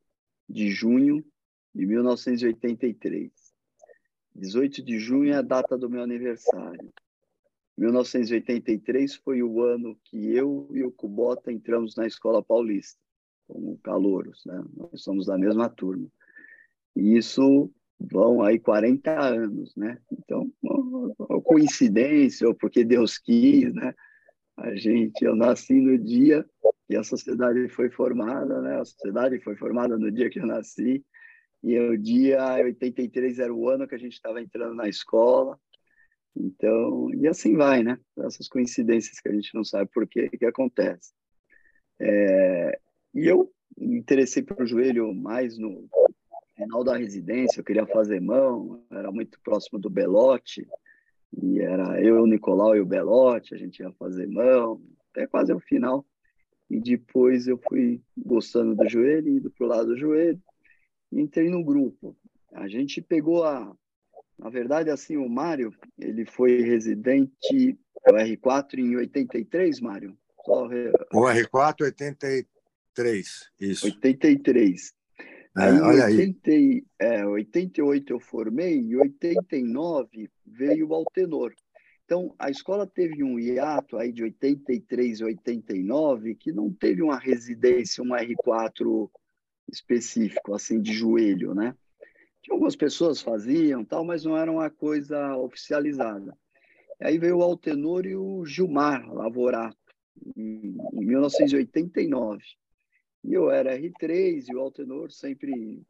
de 0.47 0.69
junho 0.69 1.25
de 1.73 1.83
1983. 1.83 3.31
18 4.35 4.83
de 4.83 4.99
junho 4.99 5.33
é 5.33 5.37
a 5.37 5.41
data 5.41 5.75
do 5.75 5.89
meu 5.89 6.03
aniversário. 6.03 6.93
1983 7.77 9.15
foi 9.15 9.43
o 9.43 9.61
ano 9.61 9.97
que 10.03 10.33
eu 10.33 10.67
e 10.73 10.83
o 10.83 10.91
Cubota 10.91 11.51
entramos 11.51 11.95
na 11.95 12.07
Escola 12.07 12.41
Paulista, 12.41 12.99
como 13.47 13.77
calouros, 13.83 14.43
né? 14.45 14.63
Nós 14.75 15.01
somos 15.03 15.27
da 15.27 15.37
mesma 15.37 15.69
turma. 15.69 16.07
E 16.95 17.15
isso 17.15 17.71
vão 17.99 18.41
aí 18.41 18.59
40 18.59 19.11
anos, 19.19 19.75
né? 19.75 19.99
Então, 20.11 20.51
uma 20.61 21.41
coincidência, 21.41 22.47
ou 22.47 22.55
porque 22.55 22.83
Deus 22.83 23.17
quis, 23.17 23.73
né? 23.73 23.93
A 24.57 24.75
gente, 24.75 25.23
eu 25.23 25.35
nasci 25.35 25.73
no 25.79 25.97
dia 25.97 26.43
que 26.87 26.95
a 26.95 27.03
sociedade 27.03 27.69
foi 27.69 27.91
formada, 27.91 28.59
né? 28.61 28.79
A 28.79 28.85
sociedade 28.85 29.39
foi 29.41 29.55
formada 29.55 29.97
no 29.97 30.11
dia 30.11 30.29
que 30.29 30.39
eu 30.39 30.47
nasci, 30.47 31.05
e 31.63 31.77
o 31.79 31.97
dia 31.97 32.55
83 32.63 33.39
era 33.39 33.53
o 33.53 33.69
ano 33.69 33.87
que 33.87 33.95
a 33.95 33.99
gente 33.99 34.13
estava 34.13 34.41
entrando 34.41 34.73
na 34.73 34.87
escola. 34.87 35.59
Então, 36.39 37.09
e 37.13 37.27
assim 37.27 37.55
vai, 37.55 37.83
né? 37.83 37.99
Essas 38.19 38.47
coincidências 38.47 39.19
que 39.19 39.29
a 39.29 39.33
gente 39.33 39.53
não 39.55 39.63
sabe 39.63 39.89
por 39.91 40.07
que 40.07 40.29
que 40.29 40.45
acontece. 40.45 41.11
É, 41.99 42.79
e 43.13 43.25
eu 43.25 43.51
me 43.77 43.97
interessei 43.97 44.43
para 44.43 44.63
o 44.63 44.67
joelho 44.67 45.13
mais 45.13 45.57
no 45.57 45.87
final 46.55 46.83
da 46.83 46.97
residência, 46.97 47.59
eu 47.59 47.63
queria 47.63 47.85
fazer 47.85 48.19
mão, 48.19 48.83
era 48.91 49.11
muito 49.11 49.39
próximo 49.41 49.79
do 49.79 49.89
Belote, 49.89 50.67
e 51.41 51.59
era 51.59 52.01
eu, 52.01 52.23
o 52.23 52.27
Nicolau 52.27 52.75
e 52.75 52.81
o 52.81 52.85
Belote, 52.85 53.53
a 53.53 53.57
gente 53.57 53.79
ia 53.79 53.91
fazer 53.93 54.27
mão, 54.27 54.81
até 55.11 55.27
quase 55.27 55.53
o 55.53 55.59
final. 55.59 56.05
E 56.69 56.79
depois 56.79 57.47
eu 57.47 57.59
fui 57.69 58.01
gostando 58.17 58.75
do 58.75 58.89
joelho, 58.89 59.29
indo 59.29 59.51
para 59.51 59.65
o 59.65 59.69
lado 59.69 59.87
do 59.87 59.97
joelho, 59.97 60.41
e 61.11 61.21
entrei 61.21 61.49
no 61.49 61.63
grupo. 61.63 62.17
A 62.53 62.67
gente 62.67 63.01
pegou 63.01 63.43
a. 63.43 63.75
Na 64.37 64.49
verdade, 64.49 64.89
assim, 64.89 65.17
o 65.17 65.27
Mário, 65.27 65.73
ele 65.97 66.25
foi 66.25 66.61
residente 66.61 67.77
o 68.07 68.13
R4 68.13 68.77
em 68.79 68.95
83, 68.95 69.79
Mário? 69.79 70.17
Só... 70.45 70.67
O 71.13 71.21
R4, 71.21 71.81
83, 71.81 73.51
isso. 73.59 73.85
83. 73.85 74.93
É, 75.57 75.63
aí, 75.63 75.81
olha 75.81 76.05
80, 76.05 76.51
aí. 76.51 76.83
É, 76.99 77.25
88 77.25 78.13
eu 78.13 78.19
formei 78.19 78.79
e 78.79 78.95
89 78.95 80.29
veio 80.45 80.89
o 80.89 80.93
Altenor. 80.93 81.53
Então, 82.05 82.33
a 82.39 82.49
escola 82.49 82.87
teve 82.87 83.21
um 83.21 83.37
hiato 83.37 83.97
aí 83.97 84.13
de 84.13 84.23
83 84.23 85.19
e 85.19 85.23
89 85.25 86.35
que 86.35 86.53
não 86.53 86.71
teve 86.71 87.01
uma 87.01 87.17
residência, 87.17 88.01
um 88.01 88.15
R4 88.15 89.09
específico, 89.69 90.53
assim, 90.53 90.79
de 90.79 90.93
joelho, 90.93 91.53
né? 91.53 91.75
Que 92.47 92.53
algumas 92.53 92.77
pessoas 92.77 93.21
faziam, 93.21 93.83
tal, 93.83 94.05
mas 94.05 94.23
não 94.23 94.37
era 94.37 94.49
uma 94.49 94.69
coisa 94.69 95.35
oficializada. 95.35 96.33
Aí 96.97 97.17
veio 97.17 97.39
o 97.39 97.43
Altenor 97.43 98.05
e 98.05 98.15
o 98.15 98.45
Gilmar 98.45 99.05
Lavorato, 99.13 99.75
em, 100.33 100.77
em 100.93 101.05
1989. 101.05 102.41
E 103.25 103.33
eu 103.33 103.51
era 103.51 103.77
R3 103.77 104.45
e 104.47 104.55
o 104.55 104.61
Altenor 104.61 105.11
sempre 105.11 105.83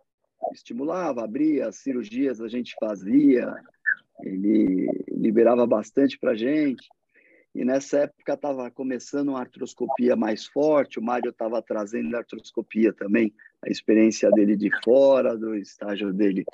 estimulava, 0.51 1.23
abria 1.23 1.67
as 1.67 1.75
cirurgias, 1.75 2.41
a 2.41 2.47
gente 2.47 2.75
fazia, 2.79 3.55
ele 4.23 4.89
liberava 5.11 5.67
bastante 5.67 6.17
para 6.17 6.31
a 6.31 6.35
gente. 6.35 6.89
E 7.57 7.65
nessa 7.65 8.01
época 8.01 8.33
estava 8.33 8.69
começando 8.69 9.29
uma 9.29 9.39
artroscopia 9.39 10.15
mais 10.15 10.45
forte, 10.45 10.99
o 10.99 11.01
Mário 11.01 11.31
estava 11.31 11.59
trazendo 11.59 12.13
a 12.13 12.19
artroscopia 12.19 12.93
também, 12.93 13.33
a 13.65 13.69
experiência 13.71 14.29
dele 14.29 14.55
de 14.55 14.69
fora, 14.83 15.35
do 15.35 15.55
estágio 15.55 16.13
dele, 16.13 16.45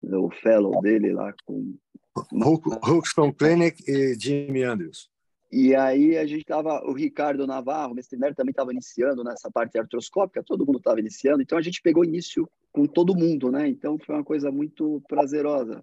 do 0.00 0.30
fellow 0.30 0.80
dele 0.80 1.12
lá 1.12 1.34
com... 1.44 1.74
Houston 2.88 3.32
Clinic 3.32 3.82
e 3.90 4.14
Jimmy 4.14 4.62
Andrews. 4.62 5.10
E 5.50 5.74
aí 5.74 6.16
a 6.16 6.24
gente 6.24 6.42
estava, 6.42 6.80
o 6.88 6.92
Ricardo 6.92 7.44
Navarro, 7.44 7.90
o 7.90 7.96
mestre 7.96 8.16
também 8.16 8.50
estava 8.50 8.70
iniciando 8.70 9.24
nessa 9.24 9.50
parte 9.50 9.76
artroscópica, 9.76 10.44
todo 10.44 10.64
mundo 10.64 10.78
estava 10.78 11.00
iniciando, 11.00 11.42
então 11.42 11.58
a 11.58 11.62
gente 11.62 11.82
pegou 11.82 12.04
início 12.04 12.48
com 12.70 12.86
todo 12.86 13.16
mundo, 13.16 13.50
né? 13.50 13.66
Então 13.66 13.98
foi 13.98 14.14
uma 14.14 14.24
coisa 14.24 14.52
muito 14.52 15.02
prazerosa. 15.08 15.82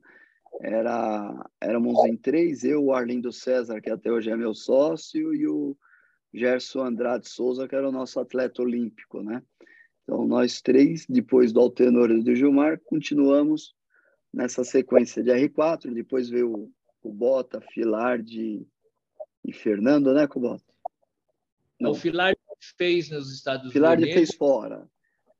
Era, 0.62 1.50
éramos 1.60 2.06
em 2.06 2.16
três, 2.16 2.64
eu, 2.64 2.86
o 2.86 2.94
Arlindo 2.94 3.32
César, 3.32 3.82
que 3.82 3.90
até 3.90 4.12
hoje 4.12 4.30
é 4.30 4.36
meu 4.36 4.54
sócio, 4.54 5.34
e 5.34 5.48
o 5.48 5.76
Gerson 6.34 6.84
Andrade 6.84 7.28
Souza, 7.28 7.68
que 7.68 7.76
era 7.76 7.88
o 7.88 7.92
nosso 7.92 8.20
atleta 8.20 8.62
olímpico, 8.62 9.22
né? 9.22 9.42
Então 10.04 10.26
nós 10.26 10.62
três, 10.62 11.06
depois 11.08 11.52
do 11.52 11.60
Altenor 11.60 12.12
e 12.12 12.24
do 12.24 12.36
Gilmar, 12.36 12.80
continuamos 12.86 13.76
nessa 14.34 14.64
sequência 14.64 15.24
de 15.24 15.32
R4, 15.32 15.94
depois 15.94 16.30
veio 16.30 16.52
o, 16.52 16.72
o 17.04 17.12
Bota, 17.12 17.62
Filardi, 17.62 18.68
e 19.46 19.52
Fernando, 19.52 20.14
né, 20.14 20.26
Kubota? 20.28 20.64
Não, 21.80 21.92
o 21.92 21.96
Filardi 21.96 22.40
fez 22.78 23.10
nos 23.10 23.34
Estados 23.34 23.64
Unidos. 23.64 23.74
Filardi 23.74 24.14
fez 24.14 24.34
fora. 24.34 24.88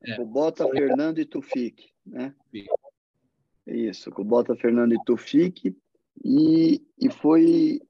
É. 0.02 0.16
Kubota, 0.16 0.68
Fernando 0.68 1.18
e 1.18 1.24
Tufik, 1.24 1.90
né? 2.04 2.34
Isso, 3.66 4.10
Kubota, 4.10 4.54
Fernando 4.56 4.94
e 4.94 5.04
Tufik. 5.04 5.76
E, 6.24 6.82
e 7.00 7.10
foi 7.10 7.80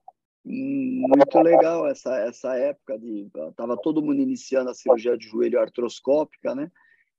muito 0.44 1.40
legal 1.40 1.86
essa, 1.86 2.16
essa 2.18 2.54
época 2.56 2.98
de 2.98 3.28
tava 3.56 3.76
todo 3.76 4.02
mundo 4.02 4.20
iniciando 4.20 4.70
a 4.70 4.74
cirurgia 4.74 5.16
de 5.16 5.26
joelho 5.26 5.60
artroscópica, 5.60 6.54
né? 6.54 6.70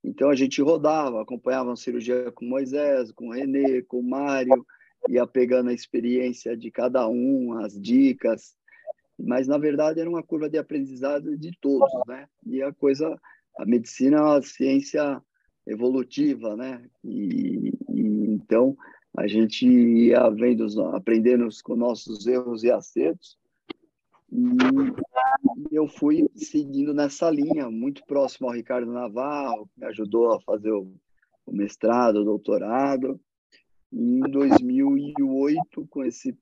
Então 0.03 0.29
a 0.29 0.35
gente 0.35 0.61
rodava, 0.61 1.21
acompanhava 1.21 1.73
a 1.73 1.75
cirurgia 1.75 2.31
com 2.31 2.45
Moisés, 2.45 3.11
com 3.11 3.29
Renê, 3.29 3.81
com 3.81 4.03
Mário, 4.03 4.65
ia 5.09 5.25
pegando 5.25 5.71
a 5.71 5.73
experiência 5.73 6.55
de 6.55 6.69
cada 6.69 7.07
um, 7.07 7.53
as 7.59 7.79
dicas, 7.79 8.55
mas 9.17 9.47
na 9.47 9.57
verdade 9.57 9.99
era 9.99 10.09
uma 10.09 10.21
curva 10.21 10.47
de 10.47 10.57
aprendizado 10.57 11.35
de 11.35 11.51
todos, 11.59 11.91
né? 12.07 12.27
E 12.45 12.61
a 12.61 12.71
coisa, 12.71 13.19
a 13.57 13.65
medicina 13.65 14.17
é 14.17 14.21
uma 14.21 14.41
ciência 14.43 15.21
evolutiva, 15.65 16.55
né? 16.55 16.85
E, 17.03 17.73
e 17.89 18.03
então 18.35 18.75
a 19.17 19.27
gente 19.27 19.65
ia 19.65 20.29
vendo, 20.29 20.65
aprendendo 20.93 21.47
com 21.63 21.75
nossos 21.75 22.27
erros 22.27 22.63
e 22.63 22.71
acertos. 22.71 23.37
E 24.31 25.75
eu 25.75 25.87
fui 25.87 26.29
seguindo 26.35 26.93
nessa 26.93 27.29
linha, 27.29 27.69
muito 27.69 28.03
próximo 28.05 28.47
ao 28.47 28.53
Ricardo 28.53 28.91
Navarro, 28.91 29.67
que 29.67 29.79
me 29.79 29.85
ajudou 29.87 30.33
a 30.33 30.41
fazer 30.41 30.71
o, 30.71 30.91
mestrado, 31.47 32.17
o 32.17 32.25
doutorado. 32.25 33.19
E 33.91 34.19
em 34.19 34.19
2008, 34.19 35.87
com 35.87 36.03
esse 36.03 36.37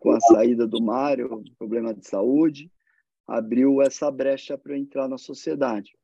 com 0.00 0.10
a 0.10 0.20
saída 0.20 0.66
do 0.66 0.82
Mário, 0.82 1.42
problema 1.58 1.92
de 1.92 2.06
saúde, 2.08 2.70
abriu 3.26 3.82
essa 3.82 4.10
brecha 4.10 4.56
para 4.56 4.72
eu 4.72 4.78
entrar 4.78 5.08
na 5.08 5.18
sociedade. 5.18 5.94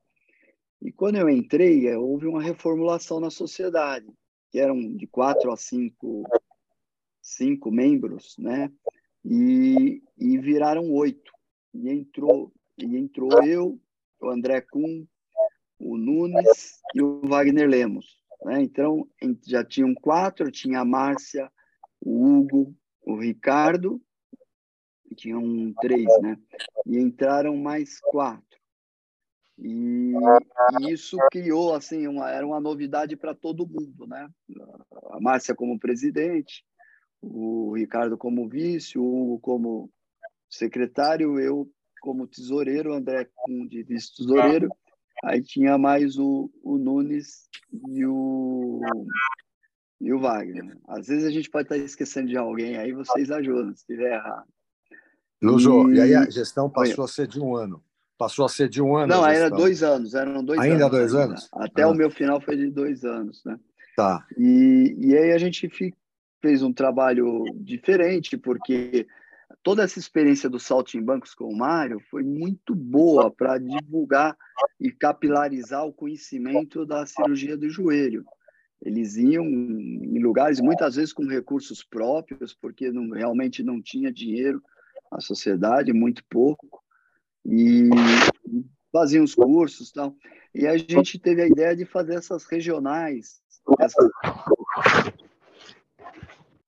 E 0.83 0.93
quando 0.93 1.17
eu 1.17 1.29
entrei, 1.29 1.89
é, 1.89 1.97
houve 1.97 2.27
uma 2.27 2.43
reformulação 2.43 3.19
na 3.19 3.31
sociedade, 3.31 4.07
que 4.51 4.59
eram 4.59 4.97
de 4.97 5.07
quatro 5.07 5.53
a 5.53 5.57
cinco, 5.57 6.25
cinco 7.21 7.71
membros, 7.71 8.37
né? 8.39 8.73
E, 9.25 10.03
e 10.17 10.39
viraram 10.39 10.91
oito. 10.93 11.33
E 11.75 11.91
entrou, 11.91 12.53
e 12.79 12.97
entrou 12.97 13.43
eu, 13.45 13.79
o 14.21 14.29
André 14.29 14.61
Kuhn, 14.61 15.05
o 15.79 15.97
Nunes 15.97 16.81
e 16.95 17.03
o 17.03 17.21
Wagner 17.27 17.69
Lemos. 17.69 18.23
Né? 18.45 18.63
Então, 18.63 19.09
já 19.47 19.65
tinham 19.65 19.95
quatro, 19.95 20.51
tinha 20.51 20.81
a 20.81 20.85
Márcia, 20.85 21.51
o 22.01 22.25
Hugo, 22.25 22.75
o 23.03 23.17
Ricardo, 23.17 24.01
tinham 25.17 25.73
três, 25.81 26.07
né? 26.23 26.39
E 26.87 26.99
entraram 26.99 27.57
mais 27.57 28.01
quatro. 28.01 28.58
E, 29.61 30.13
e, 30.81 30.93
isso 30.93 31.17
criou, 31.33 31.75
assim, 31.75 32.07
uma, 32.07 32.31
era 32.31 32.47
uma 32.47 32.61
novidade 32.61 33.17
para 33.17 33.35
todo 33.35 33.67
mundo, 33.67 34.07
né? 34.07 34.29
A 35.11 35.21
Márcia 35.21 35.55
como 35.55 35.79
presidente, 35.79 36.65
o 37.21 37.75
Ricardo 37.75 38.17
como 38.17 38.49
vice, 38.49 38.99
o 38.99 39.05
Hugo 39.05 39.41
como 39.41 39.91
secretário, 40.49 41.41
eu 41.41 41.69
como 42.01 42.29
tesoureiro, 42.29 42.91
o 42.91 42.95
André 42.95 43.29
como 43.35 43.69
de 43.69 43.83
vice-tesoureiro, 43.83 44.69
aí 45.25 45.43
tinha 45.43 45.77
mais 45.77 46.17
o, 46.17 46.49
o 46.63 46.79
Nunes 46.79 47.49
e 47.89 48.07
o 48.07 48.81
e 50.01 50.13
o 50.13 50.21
Wagner. 50.21 50.79
Às 50.87 51.09
vezes 51.09 51.25
a 51.25 51.31
gente 51.31 51.51
pode 51.51 51.65
estar 51.65 51.77
esquecendo 51.77 52.29
de 52.29 52.37
alguém, 52.37 52.77
aí 52.77 52.93
vocês 52.93 53.33
ajudam 53.33 53.75
se 53.75 53.81
estiver 53.81 54.13
errado. 54.13 54.47
Luso, 55.43 55.91
e... 55.91 55.97
e 55.97 56.01
aí 56.01 56.15
a 56.15 56.31
gestão 56.31 56.71
passou 56.71 57.05
a 57.05 57.09
ser 57.09 57.27
de 57.27 57.41
um 57.41 57.57
ano. 57.57 57.83
Passou 58.19 58.45
a 58.45 58.49
ser 58.49 58.69
de 58.69 58.83
um 58.83 58.97
ano. 58.97 59.15
Não, 59.15 59.25
era 59.25 59.49
dois 59.49 59.83
anos, 59.83 60.13
eram 60.15 60.45
dois 60.45 60.59
ainda 60.59 60.87
anos. 60.87 60.91
dois 60.91 61.15
anos? 61.15 61.49
Até 61.53 61.83
ah. 61.83 61.89
o 61.89 61.95
meu 61.95 62.11
final 62.11 62.41
foi 62.41 62.57
de 62.57 62.69
dois 62.69 63.05
anos, 63.05 63.45
né? 63.45 63.59
Tá. 63.97 64.27
E, 64.37 64.97
e 64.99 65.17
aí 65.17 65.33
a 65.33 65.39
gente 65.39 65.71
fez 66.43 66.63
um 66.63 66.73
trabalho 66.73 67.45
diferente, 67.55 68.37
porque 68.37 69.07
toda 69.63 69.83
essa 69.85 69.99
experiência 69.99 70.49
do 70.49 70.59
Saltimbancos 70.59 71.35
com 71.35 71.45
o 71.45 71.57
Mário 71.57 72.01
foi 72.11 72.23
muito 72.23 72.75
boa 72.75 73.31
para 73.31 73.59
divulgar 73.59 74.37
e 74.81 74.91
capilarizar 74.91 75.87
o 75.87 75.93
conhecimento 75.93 76.85
da 76.85 77.07
cirurgia 77.07 77.57
do 77.57 77.71
joelho. 77.71 78.25
Eles 78.81 79.17
iam 79.17 79.45
em 79.45 80.19
lugares, 80.21 80.61
muitas 80.61 80.95
vezes 80.95 81.13
com 81.13 81.27
recursos 81.27 81.83
próprios, 81.83 82.55
porque 82.55 82.91
não, 82.91 83.11
realmente 83.11 83.63
não 83.63 83.83
tinha 83.83 84.13
dinheiro, 84.13 84.63
a 85.11 85.21
sociedade, 85.21 85.93
muito 85.93 86.23
pouco, 86.29 86.83
e 87.49 87.89
faziam 88.93 89.25
os 89.25 89.35
cursos 89.35 89.91
tal. 89.91 90.15
E 90.55 90.67
a 90.67 90.77
gente 90.77 91.19
teve 91.19 91.43
a 91.43 91.47
ideia 91.47 91.75
de 91.75 91.85
fazer 91.85 92.15
essas 92.15 92.45
regionais, 92.45 93.41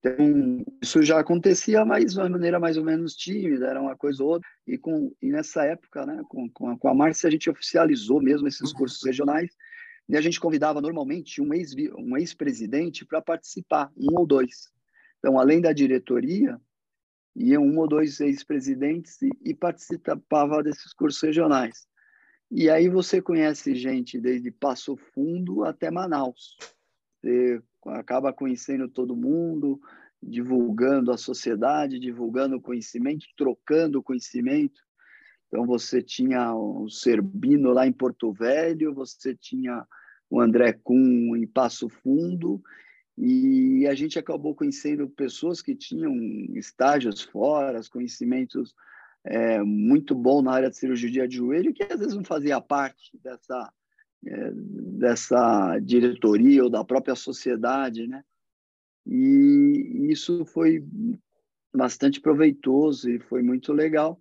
então, 0.02 0.64
isso 0.82 1.02
já 1.02 1.20
acontecia, 1.20 1.84
mas 1.84 2.12
de 2.12 2.18
uma 2.18 2.28
maneira 2.28 2.58
mais 2.58 2.76
ou 2.76 2.84
menos 2.84 3.14
tímida, 3.14 3.66
era 3.66 3.80
uma 3.80 3.94
coisa 3.94 4.22
ou 4.22 4.30
outra. 4.30 4.48
E, 4.66 4.78
com, 4.78 5.14
e 5.20 5.30
nessa 5.30 5.64
época, 5.64 6.06
né, 6.06 6.22
com, 6.28 6.48
com, 6.50 6.70
a, 6.70 6.78
com 6.78 6.88
a 6.88 6.94
Márcia, 6.94 7.28
a 7.28 7.30
gente 7.30 7.50
oficializou 7.50 8.20
mesmo 8.20 8.48
esses 8.48 8.72
cursos 8.72 9.02
regionais, 9.04 9.50
e 10.08 10.16
a 10.16 10.20
gente 10.20 10.40
convidava 10.40 10.80
normalmente 10.80 11.40
um 11.40 11.52
ex-presidente 11.52 13.02
um 13.04 13.04
ex 13.04 13.08
para 13.08 13.20
participar, 13.20 13.92
um 13.96 14.18
ou 14.18 14.26
dois. 14.26 14.70
Então, 15.18 15.38
além 15.38 15.60
da 15.60 15.72
diretoria, 15.72 16.58
iam 17.34 17.62
um 17.62 17.78
ou 17.78 17.88
dois 17.88 18.20
ex-presidentes 18.20 19.20
e, 19.22 19.30
e 19.44 19.54
participava 19.54 20.62
desses 20.62 20.92
cursos 20.92 21.22
regionais. 21.22 21.86
E 22.50 22.68
aí 22.68 22.88
você 22.88 23.22
conhece 23.22 23.74
gente 23.74 24.20
desde 24.20 24.50
Passo 24.50 24.96
Fundo 24.96 25.64
até 25.64 25.90
Manaus. 25.90 26.56
Você 27.20 27.62
acaba 27.86 28.32
conhecendo 28.32 28.88
todo 28.88 29.16
mundo, 29.16 29.80
divulgando 30.22 31.12
a 31.12 31.16
sociedade, 31.16 31.98
divulgando 31.98 32.60
conhecimento, 32.60 33.26
trocando 33.36 34.02
conhecimento. 34.02 34.80
Então, 35.46 35.64
você 35.66 36.02
tinha 36.02 36.54
o 36.54 36.88
Serbino 36.88 37.72
lá 37.72 37.86
em 37.86 37.92
Porto 37.92 38.32
Velho, 38.32 38.94
você 38.94 39.34
tinha 39.34 39.86
o 40.28 40.40
André 40.40 40.72
Kuhn 40.72 41.36
em 41.36 41.46
Passo 41.46 41.88
Fundo, 41.88 42.62
e 43.22 43.86
a 43.86 43.94
gente 43.94 44.18
acabou 44.18 44.54
conhecendo 44.54 45.06
pessoas 45.06 45.60
que 45.60 45.74
tinham 45.74 46.16
estágios 46.54 47.20
fora, 47.20 47.78
conhecimentos 47.92 48.74
é, 49.22 49.62
muito 49.62 50.14
bom 50.14 50.40
na 50.40 50.52
área 50.52 50.70
de 50.70 50.78
cirurgia 50.78 51.28
de 51.28 51.36
joelho, 51.36 51.74
que 51.74 51.82
às 51.82 51.98
vezes 51.98 52.14
não 52.14 52.24
fazia 52.24 52.58
parte 52.62 53.10
dessa 53.22 53.70
é, 54.26 54.50
dessa 54.54 55.78
diretoria 55.80 56.64
ou 56.64 56.70
da 56.70 56.82
própria 56.82 57.14
sociedade, 57.14 58.06
né? 58.06 58.22
E 59.06 60.08
isso 60.10 60.46
foi 60.46 60.82
bastante 61.74 62.20
proveitoso 62.22 63.10
e 63.10 63.18
foi 63.18 63.42
muito 63.42 63.72
legal. 63.72 64.18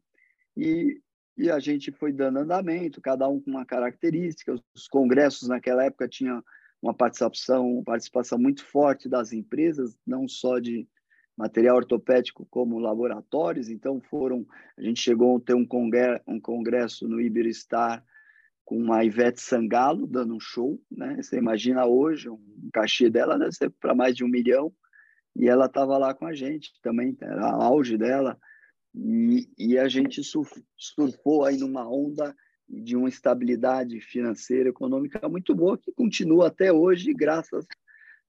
E, 0.58 1.01
e 1.38 1.50
a 1.50 1.60
gente 1.60 1.91
foi 1.91 2.12
dando 2.12 2.39
andamento, 2.39 3.01
cada 3.01 3.27
um 3.29 3.39
com 3.41 3.51
uma 3.51 3.65
característica. 3.65 4.53
Os 4.75 4.88
congressos 4.88 5.48
naquela 5.48 5.86
época 5.86 6.08
tinham 6.08 6.44
uma 6.81 6.93
participação, 6.93 7.83
participação 7.83 8.38
muito 8.38 8.63
forte 8.65 9.09
das 9.09 9.33
empresas, 9.33 9.98
não 10.05 10.27
só 10.27 10.59
de 10.59 10.88
material 11.38 11.77
ortopédico 11.77 12.45
como 12.50 12.79
laboratórios. 12.79 13.69
Então 13.69 14.01
foram, 14.01 14.45
a 14.77 14.81
gente 14.81 15.01
chegou 15.01 15.38
a 15.38 15.39
ter 15.39 15.53
um 15.53 15.65
congresso, 15.65 16.24
um 16.27 16.39
congresso 16.39 17.07
no 17.07 17.21
Iberstar 17.21 18.03
com 18.65 18.93
a 18.93 19.03
Ivete 19.03 19.41
Sangalo 19.41 20.05
dando 20.05 20.36
um 20.36 20.39
show, 20.39 20.79
né? 20.91 21.21
Você 21.21 21.38
imagina 21.38 21.86
hoje 21.86 22.29
um 22.29 22.69
cachê 22.74 23.09
dela 23.09 23.38
deve 23.38 23.53
ser 23.53 23.69
para 23.71 23.95
mais 23.95 24.15
de 24.15 24.24
um 24.24 24.27
milhão 24.27 24.71
e 25.36 25.48
ela 25.48 25.65
estava 25.65 25.98
lá 25.98 26.13
com 26.13 26.27
a 26.27 26.33
gente 26.33 26.71
também, 26.81 27.17
era 27.21 27.50
auge 27.51 27.98
dela 27.98 28.38
e, 28.93 29.50
e 29.57 29.77
a 29.77 29.88
gente 29.88 30.21
surfou 30.77 31.45
aí 31.45 31.57
numa 31.57 31.89
onda 31.89 32.36
de 32.69 32.95
uma 32.95 33.09
estabilidade 33.09 33.99
financeira, 33.99 34.69
econômica 34.69 35.27
muito 35.27 35.55
boa 35.55 35.77
que 35.77 35.91
continua 35.91 36.47
até 36.47 36.71
hoje 36.71 37.13
graças 37.13 37.65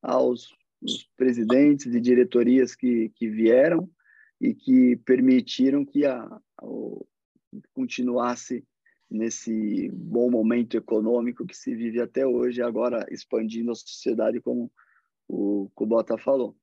aos 0.00 0.48
presidentes 1.16 1.94
e 1.94 2.00
diretorias 2.00 2.74
que, 2.74 3.10
que 3.10 3.28
vieram 3.28 3.88
e 4.40 4.54
que 4.54 4.96
permitiram 5.04 5.84
que 5.84 6.06
a, 6.06 6.22
a 6.22 6.66
continuasse 7.74 8.64
nesse 9.10 9.90
bom 9.92 10.30
momento 10.30 10.76
econômico 10.76 11.44
que 11.44 11.56
se 11.56 11.74
vive 11.74 12.00
até 12.00 12.26
hoje, 12.26 12.62
agora 12.62 13.04
expandindo 13.10 13.72
a 13.72 13.74
sociedade, 13.74 14.40
como 14.40 14.70
o 15.28 15.70
Kubota 15.74 16.16
falou. 16.16 16.56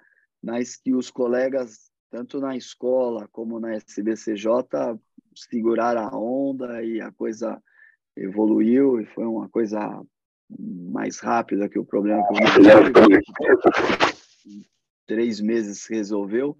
mas 0.43 0.77
que 0.77 0.95
os 0.95 1.11
colegas, 1.11 1.91
tanto 2.11 2.41
na 2.41 2.57
escola 2.57 3.29
como 3.29 3.61
na 3.61 3.75
SBCJ, 3.75 4.99
seguraram 5.35 6.03
a 6.03 6.19
onda 6.19 6.83
e 6.83 7.01
a 7.01 7.13
coisa 7.13 7.63
evoluiu 8.17 9.01
e 9.01 9.07
foi 9.07 9.25
uma 9.25 9.49
coisa 9.49 10.03
mais 10.59 11.21
rápida 11.21 11.69
que 11.69 11.79
o 11.79 11.85
problema 11.85 12.27
que 12.27 12.35
eu 12.35 12.41
três 15.07 15.41
meses 15.41 15.87
resolveu. 15.89 16.59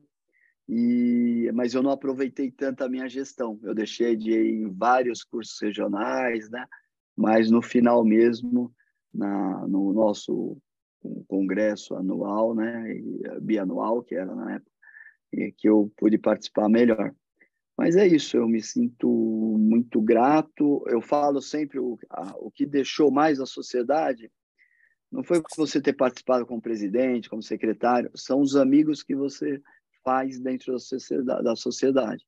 E, 0.69 1.51
mas 1.53 1.75
eu 1.75 1.83
não 1.83 1.91
aproveitei 1.91 2.51
tanto 2.51 2.85
a 2.85 2.89
minha 2.89 3.09
gestão. 3.09 3.59
Eu 3.63 3.75
deixei 3.75 4.17
de 4.17 4.31
ir 4.31 4.63
em 4.63 4.71
vários 4.71 5.25
cursos 5.25 5.61
regionais, 5.61 6.49
né? 6.49 6.65
Mas 7.17 7.51
no 7.51 7.61
final 7.61 8.05
mesmo, 8.05 8.73
na, 9.13 9.67
no 9.67 9.93
nosso 9.93 10.57
congresso 11.27 11.97
anual, 11.97 12.55
né? 12.55 13.03
Bianual, 13.41 14.03
que 14.03 14.15
era 14.15 14.33
na 14.33 14.55
época, 14.55 14.71
que 15.57 15.69
eu 15.69 15.93
pude 15.97 16.19
participar 16.19 16.69
melhor. 16.69 17.15
Mas 17.77 17.97
é 17.97 18.07
isso, 18.07 18.37
eu 18.37 18.47
me 18.47 18.61
sinto 18.61 19.09
muito 19.59 20.01
grato. 20.01 20.85
Eu 20.87 21.01
falo 21.01 21.41
sempre 21.41 21.79
o, 21.79 21.99
a, 22.11 22.35
o 22.37 22.51
que 22.51 22.67
deixou 22.67 23.11
mais 23.11 23.41
a 23.41 23.47
sociedade 23.47 24.31
não 25.11 25.25
foi 25.25 25.43
você 25.57 25.81
ter 25.81 25.95
participado 25.95 26.47
como 26.47 26.63
presidente, 26.63 27.29
como 27.29 27.43
secretário, 27.43 28.11
são 28.15 28.41
os 28.41 28.55
amigos 28.55 29.03
que 29.03 29.15
você 29.15 29.61
faz 30.05 30.39
dentro 30.39 30.73
da 30.73 30.79
sociedade. 30.79 31.43
Da 31.43 31.57
sociedade. 31.57 32.25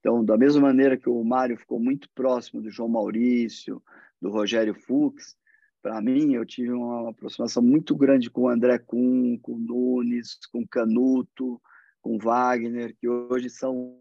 Então, 0.00 0.24
da 0.24 0.36
mesma 0.36 0.60
maneira 0.60 0.96
que 0.96 1.08
o 1.08 1.24
Mário 1.24 1.56
ficou 1.56 1.80
muito 1.80 2.08
próximo 2.14 2.60
do 2.60 2.70
João 2.70 2.88
Maurício, 2.88 3.82
do 4.20 4.30
Rogério 4.30 4.74
Fux, 4.74 5.36
para 5.82 6.00
mim, 6.00 6.34
eu 6.34 6.44
tive 6.44 6.70
uma 6.70 7.10
aproximação 7.10 7.62
muito 7.62 7.96
grande 7.96 8.30
com 8.30 8.42
o 8.42 8.48
André 8.48 8.78
Kuhn, 8.78 9.38
com 9.38 9.54
o 9.54 9.58
Nunes, 9.58 10.38
com 10.52 10.60
o 10.60 10.68
Canuto, 10.68 11.60
com 12.02 12.18
Wagner, 12.18 12.96
que 12.96 13.08
hoje 13.08 13.50
são 13.50 14.00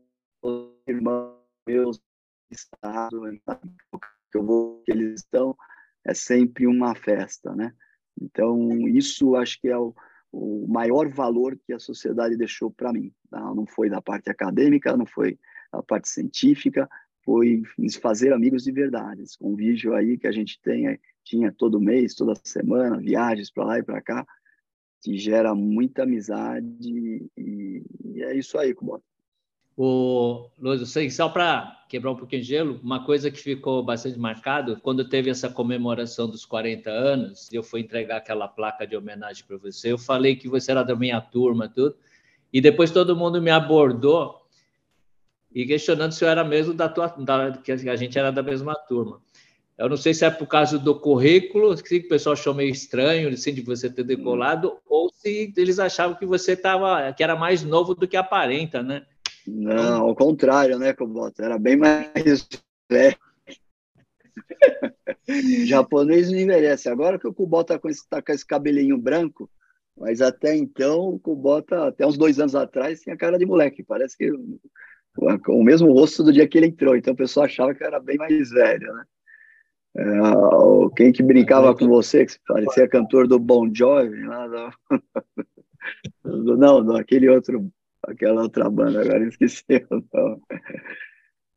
irmãos 0.87 1.37
meus 1.67 1.99
estado, 2.49 3.19
que 4.31 4.37
eu 4.37 4.45
vou 4.45 4.81
que 4.83 4.91
eles 4.91 5.21
estão, 5.21 5.55
é 6.05 6.13
sempre 6.13 6.65
uma 6.65 6.95
festa, 6.95 7.53
né? 7.53 7.73
Então, 8.19 8.87
isso 8.87 9.35
acho 9.35 9.59
que 9.59 9.67
é 9.67 9.77
o, 9.77 9.93
o 10.31 10.65
maior 10.67 11.09
valor 11.09 11.57
que 11.65 11.73
a 11.73 11.79
sociedade 11.79 12.37
deixou 12.37 12.71
para 12.71 12.93
mim. 12.93 13.13
Tá? 13.29 13.39
Não 13.53 13.65
foi 13.65 13.89
da 13.89 14.01
parte 14.01 14.29
acadêmica, 14.29 14.95
não 14.97 15.05
foi 15.05 15.37
da 15.71 15.83
parte 15.83 16.09
científica, 16.09 16.89
foi 17.23 17.61
fazer 18.01 18.33
amigos 18.33 18.63
de 18.63 18.71
verdade. 18.71 19.21
Esse 19.21 19.37
convívio 19.37 19.93
aí 19.93 20.17
que 20.17 20.27
a 20.27 20.31
gente 20.31 20.59
tem, 20.61 20.99
tinha 21.23 21.51
todo 21.51 21.79
mês, 21.79 22.15
toda 22.15 22.39
semana, 22.43 22.97
viagens 22.97 23.51
para 23.51 23.65
lá 23.65 23.79
e 23.79 23.83
para 23.83 24.01
cá. 24.01 24.25
Que 25.07 25.17
gera 25.17 25.55
muita 25.55 26.03
amizade 26.03 27.29
e, 27.37 27.81
e 28.03 28.23
é 28.23 28.35
isso 28.35 28.57
aí, 28.59 28.73
Kubota. 28.73 29.05
O 29.77 30.49
Luiz, 30.59 30.89
sei, 30.89 31.09
só 31.09 31.29
para 31.29 31.85
quebrar 31.87 32.11
um 32.11 32.15
pouquinho 32.17 32.41
de 32.41 32.47
gelo, 32.49 32.79
uma 32.83 33.05
coisa 33.05 33.31
que 33.31 33.37
ficou 33.37 33.81
bastante 33.81 34.19
marcado, 34.19 34.81
quando 34.81 35.07
teve 35.07 35.29
essa 35.29 35.49
comemoração 35.49 36.29
dos 36.29 36.43
40 36.43 36.89
anos, 36.89 37.47
eu 37.53 37.63
fui 37.63 37.79
entregar 37.79 38.17
aquela 38.17 38.49
placa 38.49 38.85
de 38.85 38.97
homenagem 38.97 39.45
para 39.47 39.55
você, 39.55 39.93
eu 39.93 39.97
falei 39.97 40.35
que 40.35 40.49
você 40.49 40.71
era 40.71 40.83
da 40.83 40.95
minha 40.95 41.21
turma, 41.21 41.69
tudo, 41.69 41.95
e 42.51 42.59
depois 42.59 42.91
todo 42.91 43.15
mundo 43.15 43.41
me 43.41 43.51
abordou 43.51 44.45
e 45.53 45.65
questionando 45.65 46.11
se 46.11 46.25
eu 46.25 46.27
era 46.27 46.43
mesmo 46.43 46.73
da 46.73 46.89
tua, 46.89 47.07
da, 47.07 47.53
que 47.53 47.71
a 47.71 47.95
gente 47.95 48.19
era 48.19 48.31
da 48.31 48.43
mesma 48.43 48.75
turma. 48.75 49.21
Eu 49.77 49.87
não 49.87 49.97
sei 49.97 50.13
se 50.13 50.25
é 50.25 50.29
por 50.31 50.47
causa 50.47 50.79
do 50.79 50.99
currículo, 50.99 51.75
que 51.77 51.97
o 51.97 52.07
pessoal 52.07 52.33
achou 52.33 52.53
meio 52.53 52.71
estranho 52.71 53.29
assim, 53.29 53.53
de 53.53 53.61
você 53.61 53.89
ter 53.89 54.03
decolado, 54.03 54.77
ou 54.87 55.11
se 55.11 55.53
eles 55.55 55.77
achavam 55.77 56.17
que 56.17 56.25
você 56.25 56.55
tava, 56.55 57.13
que 57.13 57.23
era 57.23 57.35
mais 57.35 57.63
novo 57.63 57.93
do 57.93 58.07
que 58.07 58.17
aparenta, 58.17 58.81
né? 58.81 59.05
Não, 59.45 60.07
ao 60.07 60.15
contrário, 60.15 60.79
né, 60.79 60.93
Koboto? 60.93 61.43
Era 61.43 61.59
bem 61.59 61.77
mais 61.77 62.47
velho. 62.89 63.17
japonês 65.65 66.31
não 66.31 66.39
envelhece. 66.39 66.89
Agora 66.89 67.19
que 67.19 67.27
o 67.27 67.33
Kubota 67.33 67.73
está 67.73 67.81
com, 67.81 67.89
esse, 67.89 68.07
tá 68.09 68.21
com 68.21 68.31
esse 68.31 68.45
cabelinho 68.45 68.97
branco, 68.97 69.49
mas 69.95 70.21
até 70.21 70.55
então 70.55 71.09
o 71.09 71.19
Kubota, 71.19 71.87
até 71.87 72.05
uns 72.05 72.17
dois 72.17 72.39
anos 72.39 72.55
atrás, 72.55 73.01
tinha 73.01 73.15
cara 73.15 73.37
de 73.37 73.45
moleque. 73.45 73.83
Parece 73.83 74.17
que 74.17 74.31
o, 74.31 74.59
o 75.49 75.63
mesmo 75.63 75.91
rosto 75.91 76.23
do 76.23 76.33
dia 76.33 76.47
que 76.47 76.57
ele 76.57 76.67
entrou. 76.67 76.95
Então 76.95 77.13
o 77.13 77.17
pessoal 77.17 77.45
achava 77.45 77.73
que 77.73 77.83
era 77.83 77.99
bem 77.99 78.17
mais 78.17 78.49
velho, 78.49 78.93
né? 78.93 79.03
É, 79.97 80.03
quem 80.95 81.11
que 81.11 81.23
brincava 81.23 81.75
com 81.75 81.87
você, 81.87 82.25
que 82.25 82.35
parecia 82.47 82.87
cantor 82.87 83.27
do 83.27 83.39
Bon 83.39 83.67
Jovi, 83.73 84.23
lá 84.23 84.47
do, 84.47 84.69
não, 86.57 86.85
daquele 86.85 87.27
outro 87.29 87.71
aquela 88.03 88.43
outra 88.43 88.69
banda, 88.69 89.01
agora 89.01 89.27
esqueci. 89.27 89.63
Então. 89.91 90.41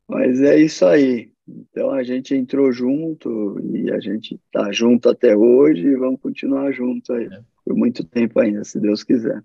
Mas 0.07 0.41
é 0.41 0.59
isso 0.59 0.85
aí. 0.85 1.31
Então 1.47 1.91
a 1.91 2.03
gente 2.03 2.35
entrou 2.35 2.71
junto 2.71 3.59
e 3.73 3.91
a 3.91 3.99
gente 3.99 4.39
tá 4.51 4.71
junto 4.71 5.09
até 5.09 5.35
hoje 5.35 5.87
e 5.87 5.95
vamos 5.95 6.19
continuar 6.19 6.71
junto 6.71 7.13
aí 7.13 7.25
é. 7.25 7.41
por 7.63 7.75
muito 7.75 8.03
tempo 8.03 8.39
ainda, 8.39 8.63
se 8.63 8.79
Deus 8.79 9.03
quiser. 9.03 9.41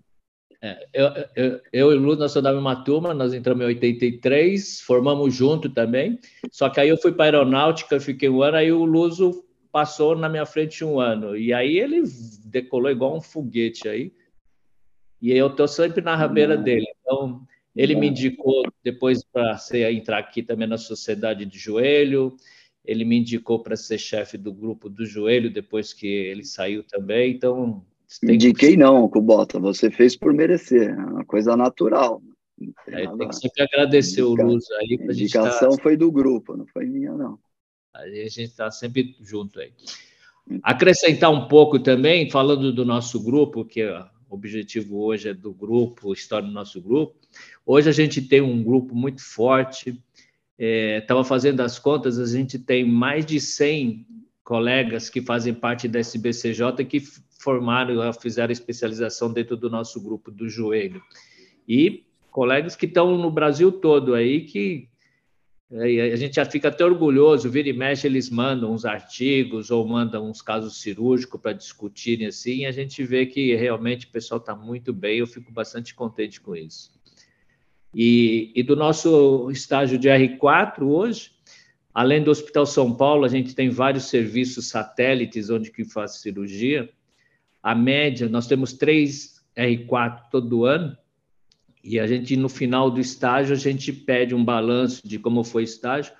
É, 0.61 0.87
eu, 0.91 1.07
eu, 1.35 1.61
eu, 1.71 1.91
e 1.91 1.95
o 1.95 1.99
Lu, 1.99 2.15
nós 2.15 2.33
da 2.33 2.51
mesma 2.51 2.83
turma, 2.83 3.13
nós 3.13 3.33
entramos 3.33 3.63
em 3.63 3.67
83, 3.67 4.81
formamos 4.81 5.33
junto 5.33 5.69
também, 5.69 6.19
só 6.51 6.67
que 6.69 6.79
aí 6.79 6.89
eu 6.89 6.97
fui 6.97 7.11
para 7.11 7.25
a 7.25 7.27
aeronáutica, 7.27 7.99
fiquei 7.99 8.27
um 8.27 8.41
ano, 8.41 8.57
aí 8.57 8.71
o 8.71 8.83
Luso 8.83 9.45
passou 9.71 10.15
na 10.15 10.27
minha 10.27 10.45
frente 10.45 10.83
um 10.83 10.99
ano, 10.99 11.37
e 11.37 11.53
aí 11.53 11.77
ele 11.77 12.01
decolou 12.45 12.89
igual 12.89 13.15
um 13.15 13.21
foguete 13.21 13.87
aí, 13.87 14.11
e 15.21 15.31
eu 15.31 15.47
estou 15.47 15.67
sempre 15.67 16.01
na 16.01 16.15
rabeira 16.15 16.55
uhum. 16.55 16.63
dele. 16.63 16.85
Então, 17.01 17.41
ele 17.75 17.95
me 17.95 18.07
indicou 18.07 18.63
depois 18.83 19.23
para 19.23 19.59
entrar 19.91 20.17
aqui 20.17 20.41
também 20.41 20.67
na 20.67 20.77
Sociedade 20.77 21.45
de 21.45 21.59
Joelho, 21.59 22.35
ele 22.83 23.03
me 23.03 23.17
indicou 23.19 23.61
para 23.61 23.75
ser 23.75 23.97
chefe 23.97 24.37
do 24.37 24.53
grupo 24.53 24.89
do 24.89 25.05
Joelho 25.05 25.51
depois 25.51 25.93
que 25.93 26.07
ele 26.07 26.43
saiu 26.43 26.83
também. 26.83 27.33
Então, 27.33 27.85
indiquei 28.23 28.71
que... 28.71 28.77
não, 28.77 29.07
Kubota, 29.07 29.59
você 29.59 29.91
fez 29.91 30.15
por 30.15 30.33
merecer, 30.33 30.89
é 30.89 30.95
uma 30.95 31.25
coisa 31.25 31.55
natural. 31.55 32.21
Aí 32.87 33.07
tem 33.17 33.27
que 33.27 33.35
sempre 33.35 33.63
agradecer 33.63 34.21
Indica... 34.21 34.43
o 34.43 34.47
Luz 34.47 34.65
aí. 34.71 34.99
A 35.01 35.11
indicação 35.11 35.75
tá... 35.75 35.83
foi 35.83 35.95
do 35.95 36.11
grupo, 36.11 36.55
não 36.57 36.65
foi 36.65 36.85
minha, 36.85 37.13
não. 37.13 37.37
Aí 37.93 38.21
a 38.21 38.29
gente 38.29 38.43
está 38.43 38.71
sempre 38.71 39.15
junto 39.21 39.59
aí. 39.59 39.71
Hum. 40.49 40.59
Acrescentar 40.63 41.31
um 41.31 41.47
pouco 41.47 41.79
também, 41.79 42.29
falando 42.29 42.71
do 42.71 42.85
nosso 42.85 43.21
grupo, 43.21 43.65
que 43.65 43.83
o 43.85 44.05
objetivo 44.29 44.99
hoje 44.99 45.29
é 45.29 45.33
do 45.33 45.53
grupo, 45.53 46.13
história 46.13 46.47
do 46.47 46.53
nosso 46.53 46.81
grupo. 46.81 47.15
Hoje 47.65 47.89
a 47.89 47.93
gente 47.93 48.21
tem 48.21 48.41
um 48.41 48.63
grupo 48.63 48.95
muito 48.95 49.23
forte. 49.23 50.01
Estava 50.57 51.21
é, 51.21 51.23
fazendo 51.23 51.61
as 51.61 51.77
contas, 51.77 52.17
a 52.17 52.25
gente 52.25 52.57
tem 52.57 52.85
mais 52.85 53.25
de 53.25 53.39
100 53.39 54.05
colegas 54.43 55.09
que 55.09 55.21
fazem 55.21 55.53
parte 55.53 55.87
da 55.87 55.99
SBCJ 55.99 56.85
que 56.85 57.01
formaram, 57.47 58.11
fizeram 58.11 58.51
especialização 58.51 59.31
dentro 59.31 59.55
do 59.55 59.69
nosso 59.69 60.01
grupo 60.01 60.29
do 60.29 60.49
joelho. 60.49 61.01
E 61.65 62.03
colegas 62.29 62.75
que 62.75 62.85
estão 62.85 63.17
no 63.17 63.31
Brasil 63.31 63.71
todo 63.71 64.13
aí 64.13 64.41
que 64.41 64.89
a 65.71 66.15
gente 66.17 66.35
já 66.35 66.45
fica 66.45 66.67
até 66.67 66.83
orgulhoso, 66.83 67.49
vira 67.49 67.69
e 67.69 67.73
mexe, 67.73 68.05
eles 68.05 68.29
mandam 68.29 68.73
uns 68.73 68.83
artigos 68.83 69.71
ou 69.71 69.87
mandam 69.87 70.29
uns 70.29 70.41
casos 70.41 70.81
cirúrgicos 70.81 71.39
para 71.39 71.53
discutirem 71.53 72.27
assim, 72.27 72.59
e 72.59 72.65
a 72.65 72.71
gente 72.71 73.01
vê 73.03 73.25
que 73.25 73.55
realmente 73.55 74.05
o 74.05 74.09
pessoal 74.09 74.39
está 74.39 74.53
muito 74.53 74.91
bem, 74.91 75.19
eu 75.19 75.27
fico 75.27 75.51
bastante 75.51 75.95
contente 75.95 76.41
com 76.41 76.53
isso. 76.53 76.91
E, 77.93 78.51
e, 78.55 78.61
do 78.61 78.75
nosso 78.75 79.49
estágio 79.51 79.97
de 79.97 80.09
R4 80.09 80.83
hoje, 80.83 81.31
além 81.93 82.21
do 82.21 82.31
Hospital 82.31 82.65
São 82.65 82.93
Paulo, 82.93 83.25
a 83.25 83.29
gente 83.29 83.55
tem 83.55 83.69
vários 83.69 84.05
serviços 84.05 84.69
satélites 84.69 85.49
onde 85.49 85.71
que 85.71 85.85
faz 85.85 86.19
cirurgia. 86.21 86.89
A 87.67 87.75
média, 87.75 88.29
nós 88.29 88.47
temos 88.47 88.71
três 88.71 89.45
R4 89.53 90.29
todo 90.31 90.63
ano, 90.63 90.97
e 91.83 91.99
a 91.99 92.07
gente, 92.07 92.37
no 92.37 92.47
final 92.47 92.89
do 92.89 93.01
estágio, 93.01 93.53
a 93.53 93.59
gente 93.59 93.91
pede 93.91 94.33
um 94.33 94.41
balanço 94.41 95.05
de 95.05 95.19
como 95.19 95.43
foi 95.43 95.63
o 95.63 95.65
estágio. 95.65 96.13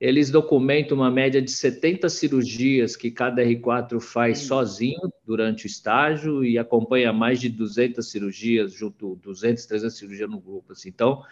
Eles 0.00 0.28
documentam 0.28 0.96
uma 0.96 1.08
média 1.08 1.40
de 1.40 1.52
70 1.52 2.08
cirurgias 2.08 2.96
que 2.96 3.12
cada 3.12 3.44
R4 3.44 4.00
faz 4.00 4.40
sozinho 4.40 5.12
durante 5.24 5.66
o 5.66 5.68
estágio 5.68 6.44
e 6.44 6.58
acompanha 6.58 7.12
mais 7.12 7.40
de 7.40 7.48
200 7.48 8.04
cirurgias, 8.10 8.72
junto 8.72 9.14
200, 9.22 9.64
300 9.64 9.96
cirurgias 9.96 10.28
no 10.28 10.40
grupo. 10.40 10.72
Assim. 10.72 10.88
Então, 10.88 11.22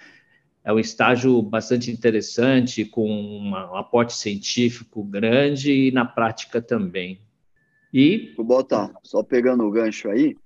é 0.63 0.73
um 0.73 0.79
estágio 0.79 1.43
bastante 1.43 1.91
interessante, 1.91 2.85
com 2.85 3.11
um 3.11 3.53
aporte 3.75 4.13
científico 4.13 5.03
grande 5.03 5.73
e 5.73 5.91
na 5.91 6.05
prática 6.05 6.63
também. 6.63 7.21
E. 7.93 8.33
Vou 8.37 8.47
botar, 8.47 8.93
só 9.03 9.23
pegando 9.23 9.65
o 9.65 9.71
gancho 9.71 10.09
aí, 10.09 10.37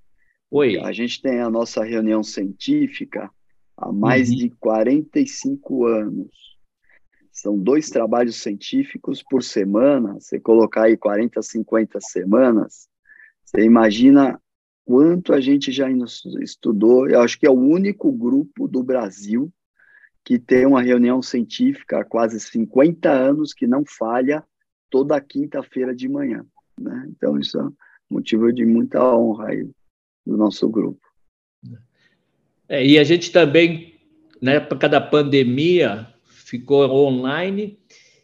Oi. 0.57 0.79
A 0.79 0.93
gente 0.93 1.21
tem 1.21 1.41
a 1.41 1.51
nossa 1.51 1.83
reunião 1.83 2.23
científica 2.23 3.29
há 3.77 3.91
mais 3.91 4.31
uhum. 4.31 4.37
de 4.37 4.51
45 4.51 5.85
anos. 5.85 6.31
São 7.33 7.59
dois 7.59 7.91
trabalhos 7.91 8.37
científicos 8.37 9.21
por 9.21 9.43
semana. 9.43 10.15
Você 10.15 10.39
colocar 10.39 10.85
aí 10.85 10.97
40, 10.97 11.43
50 11.43 12.01
semanas, 12.01 12.89
você 13.45 13.65
imagina 13.65 14.41
quanto 14.85 15.33
a 15.33 15.41
gente 15.41 15.73
já 15.73 15.89
estudou. 16.41 17.09
Eu 17.09 17.21
acho 17.21 17.37
que 17.37 17.49
é 17.49 17.51
o 17.51 17.59
único 17.59 18.13
grupo 18.13 18.69
do 18.69 18.81
Brasil 18.81 19.53
que 20.25 20.39
tem 20.39 20.67
uma 20.67 20.81
reunião 20.81 21.21
científica 21.21 21.99
há 21.99 22.05
quase 22.05 22.39
50 22.39 23.11
anos 23.11 23.53
que 23.53 23.67
não 23.67 23.83
falha 23.85 24.45
toda 24.89 25.21
quinta-feira 25.21 25.93
de 25.93 26.09
manhã. 26.09 26.47
Né? 26.79 27.07
Então, 27.11 27.39
isso 27.39 27.59
é 27.59 27.69
motivo 28.11 28.53
de 28.53 28.65
muita 28.65 29.03
honra 29.17 29.49
aí 29.49 29.69
do 30.27 30.37
nosso 30.37 30.69
grupo. 30.69 31.01
É, 32.69 32.85
e 32.85 32.99
a 32.99 33.05
gente 33.05 33.31
também, 33.31 33.95
na 34.41 34.53
época 34.53 34.89
da 34.89 35.01
pandemia, 35.01 36.09
ficou 36.25 36.89
online 36.91 37.79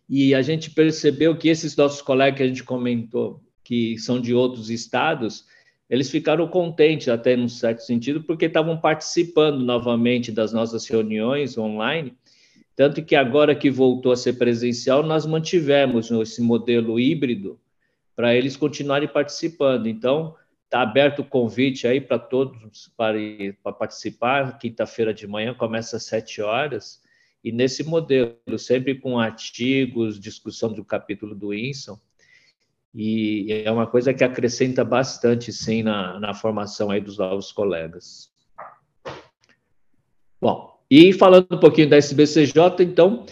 e 0.08 0.34
a 0.34 0.42
gente 0.42 0.70
percebeu 0.70 1.36
que 1.36 1.48
esses 1.48 1.76
nossos 1.76 2.02
colegas 2.02 2.38
que 2.38 2.42
a 2.42 2.48
gente 2.48 2.64
comentou, 2.64 3.42
que 3.62 3.98
são 3.98 4.20
de 4.20 4.34
outros 4.34 4.70
estados, 4.70 5.44
eles 5.88 6.10
ficaram 6.10 6.46
contentes, 6.48 7.08
até 7.08 7.36
num 7.36 7.48
certo 7.48 7.80
sentido, 7.80 8.22
porque 8.22 8.46
estavam 8.46 8.80
participando 8.80 9.60
novamente 9.60 10.30
das 10.32 10.52
nossas 10.52 10.86
reuniões 10.86 11.58
online. 11.58 12.14
Tanto 12.76 13.04
que 13.04 13.14
agora 13.14 13.54
que 13.54 13.70
voltou 13.70 14.12
a 14.12 14.16
ser 14.16 14.34
presencial, 14.34 15.02
nós 15.02 15.26
mantivemos 15.26 16.10
esse 16.10 16.40
modelo 16.40 16.98
híbrido 16.98 17.58
para 18.20 18.34
eles 18.34 18.54
continuarem 18.54 19.08
participando. 19.08 19.86
Então, 19.86 20.36
Está 20.70 20.82
aberto 20.82 21.18
o 21.18 21.24
convite 21.24 21.88
aí 21.88 22.00
para 22.00 22.16
todos 22.16 22.92
para, 22.96 23.18
para 23.60 23.72
participar. 23.72 24.56
Quinta-feira 24.56 25.12
de 25.12 25.26
manhã 25.26 25.52
começa 25.52 25.96
às 25.96 26.04
sete 26.04 26.40
horas. 26.40 27.02
E 27.42 27.50
nesse 27.50 27.82
modelo, 27.82 28.36
sempre 28.56 28.94
com 28.94 29.18
artigos, 29.18 30.20
discussão 30.20 30.72
do 30.72 30.84
capítulo 30.84 31.34
do 31.34 31.48
Winson. 31.48 31.98
E 32.94 33.64
é 33.64 33.70
uma 33.72 33.84
coisa 33.84 34.14
que 34.14 34.22
acrescenta 34.22 34.84
bastante, 34.84 35.52
sim, 35.52 35.82
na, 35.82 36.20
na 36.20 36.34
formação 36.34 36.88
aí 36.88 37.00
dos 37.00 37.18
novos 37.18 37.50
colegas. 37.50 38.30
Bom, 40.40 40.80
e 40.88 41.12
falando 41.12 41.48
um 41.50 41.58
pouquinho 41.58 41.90
da 41.90 41.96
SBCJ, 41.96 42.84
então, 42.84 43.26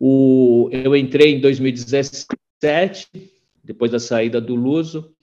o, 0.00 0.70
eu 0.72 0.96
entrei 0.96 1.34
em 1.34 1.40
2017, 1.40 3.37
depois 3.68 3.90
da 3.90 4.00
saída 4.00 4.40
do 4.40 4.54
Luso, 4.54 5.14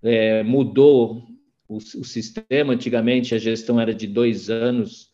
é, 0.00 0.44
mudou 0.44 1.26
o, 1.68 1.78
o, 1.78 2.04
sistema. 2.04 2.74
Antigamente 2.74 3.34
a 3.34 3.38
gestão 3.38 3.80
era 3.80 3.92
de 3.92 4.06
dois 4.06 4.48
anos 4.48 5.10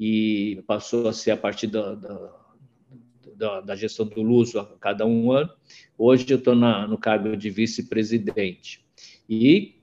e 0.00 0.64
passou 0.66 1.08
a 1.08 1.12
ser 1.12 1.32
a 1.32 1.36
partir 1.36 1.66
da, 1.66 1.94
da, 1.94 2.36
da, 3.36 3.60
da 3.60 3.76
gestão 3.76 4.06
do 4.06 4.22
Luso 4.22 4.58
a 4.58 4.64
cada 4.80 5.04
um 5.04 5.30
ano. 5.30 5.50
Hoje 5.98 6.26
eu 6.30 6.38
estou 6.38 6.54
no 6.54 6.96
cargo 6.96 7.36
de 7.36 7.50
vice-presidente. 7.50 8.82
E 9.28 9.74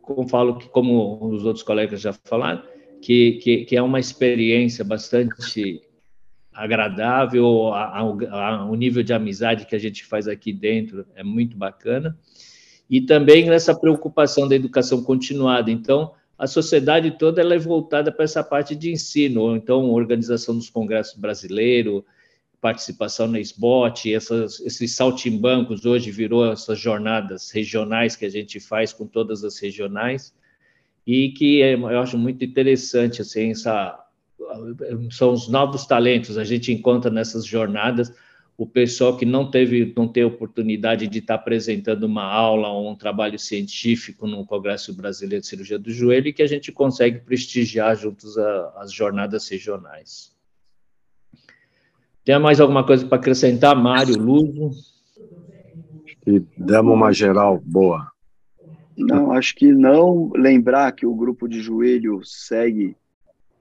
como 0.00 0.26
falo 0.26 0.56
que, 0.56 0.70
como 0.70 1.22
os 1.34 1.44
outros 1.44 1.62
colegas 1.62 2.00
já 2.00 2.14
falaram, 2.24 2.62
que, 3.02 3.32
que, 3.32 3.64
que 3.66 3.76
é 3.76 3.82
uma 3.82 4.00
experiência 4.00 4.82
bastante 4.82 5.82
agradável, 6.54 7.72
a, 7.72 7.84
a, 7.84 8.00
a, 8.00 8.64
o 8.64 8.74
nível 8.74 9.02
de 9.02 9.12
amizade 9.12 9.66
que 9.66 9.74
a 9.74 9.78
gente 9.78 10.04
faz 10.04 10.28
aqui 10.28 10.52
dentro 10.52 11.04
é 11.14 11.22
muito 11.22 11.56
bacana, 11.56 12.16
e 12.88 13.00
também 13.00 13.48
nessa 13.48 13.74
preocupação 13.74 14.46
da 14.46 14.54
educação 14.54 15.02
continuada. 15.02 15.70
Então, 15.70 16.12
a 16.38 16.46
sociedade 16.46 17.12
toda 17.12 17.40
ela 17.40 17.54
é 17.54 17.58
voltada 17.58 18.12
para 18.12 18.24
essa 18.24 18.42
parte 18.42 18.74
de 18.74 18.92
ensino, 18.92 19.56
então, 19.56 19.90
organização 19.90 20.54
dos 20.54 20.70
congressos 20.70 21.18
brasileiros, 21.18 22.02
participação 22.60 23.28
na 23.28 23.38
SBOT, 23.40 24.14
essas, 24.14 24.58
esses 24.60 24.94
saltimbancos 24.96 25.84
hoje 25.84 26.10
virou 26.10 26.50
essas 26.50 26.78
jornadas 26.78 27.50
regionais 27.50 28.16
que 28.16 28.24
a 28.24 28.30
gente 28.30 28.58
faz 28.58 28.92
com 28.92 29.06
todas 29.06 29.44
as 29.44 29.58
regionais, 29.58 30.34
e 31.06 31.30
que 31.32 31.60
é, 31.60 31.74
eu 31.74 32.00
acho 32.00 32.16
muito 32.16 32.42
interessante, 32.42 33.20
assim, 33.20 33.50
essa, 33.50 34.03
são 35.10 35.32
os 35.32 35.48
novos 35.48 35.86
talentos, 35.86 36.36
a 36.38 36.44
gente 36.44 36.72
encontra 36.72 37.10
nessas 37.10 37.44
jornadas 37.44 38.12
o 38.56 38.66
pessoal 38.66 39.16
que 39.16 39.26
não 39.26 39.50
teve, 39.50 39.92
não 39.96 40.06
tem 40.06 40.24
oportunidade 40.24 41.08
de 41.08 41.18
estar 41.18 41.34
apresentando 41.34 42.04
uma 42.04 42.22
aula 42.22 42.68
ou 42.68 42.88
um 42.88 42.94
trabalho 42.94 43.38
científico 43.38 44.26
no 44.28 44.46
Congresso 44.46 44.94
Brasileiro 44.94 45.42
de 45.42 45.48
Cirurgia 45.48 45.78
do 45.78 45.90
Joelho 45.90 46.28
e 46.28 46.32
que 46.32 46.42
a 46.42 46.46
gente 46.46 46.70
consegue 46.70 47.18
prestigiar 47.18 47.96
juntos 47.96 48.38
às 48.76 48.92
jornadas 48.92 49.48
regionais. 49.48 50.32
Tem 52.24 52.38
mais 52.38 52.60
alguma 52.60 52.86
coisa 52.86 53.04
para 53.04 53.18
acrescentar, 53.18 53.76
Mário, 53.76 54.16
Luso? 54.16 54.70
E 56.26 56.40
demos 56.56 56.94
uma 56.94 57.12
geral 57.12 57.60
boa. 57.62 58.10
Não, 58.96 59.32
acho 59.32 59.54
que 59.56 59.72
não. 59.72 60.30
Lembrar 60.34 60.92
que 60.92 61.04
o 61.04 61.14
grupo 61.14 61.48
de 61.48 61.60
joelho 61.60 62.20
segue 62.24 62.96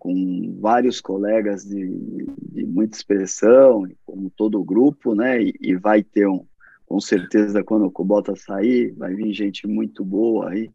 com 0.03 0.57
vários 0.59 0.99
colegas 0.99 1.63
de, 1.63 2.27
de 2.51 2.65
muita 2.65 2.97
expressão, 2.97 3.87
como 4.05 4.29
todo 4.29 4.59
o 4.59 4.63
grupo, 4.63 5.15
né? 5.15 5.41
E, 5.41 5.53
e, 5.61 5.75
vai 5.77 6.03
ter 6.03 6.27
um, 6.27 6.45
com 6.85 6.99
certeza, 6.99 7.63
quando 7.63 7.85
o 7.85 7.91
Cobota 7.91 8.35
sair, 8.35 8.91
vai 8.97 9.15
vir 9.15 9.33
gente 9.33 9.65
muito 9.65 10.03
boa 10.03 10.49
aí. 10.49 10.69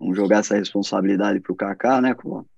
Vamos 0.00 0.16
jogar 0.16 0.38
essa 0.38 0.56
responsabilidade 0.56 1.40
para 1.40 1.52
o 1.52 1.56
Kaká, 1.56 2.00
né, 2.00 2.14
Cobota? 2.14 2.48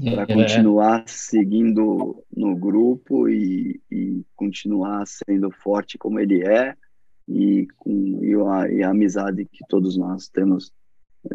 Para 0.00 0.22
é. 0.22 0.26
continuar 0.26 1.02
seguindo 1.08 2.22
no 2.32 2.54
grupo 2.54 3.28
e, 3.28 3.80
e, 3.90 4.24
continuar 4.36 5.04
sendo 5.08 5.50
forte 5.50 5.98
como 5.98 6.20
ele 6.20 6.46
é 6.46 6.76
e 7.26 7.66
com 7.76 8.20
e 8.22 8.32
a, 8.32 8.72
e 8.72 8.82
a 8.84 8.90
amizade 8.90 9.44
que 9.44 9.64
todos 9.68 9.96
nós 9.96 10.28
temos 10.28 10.72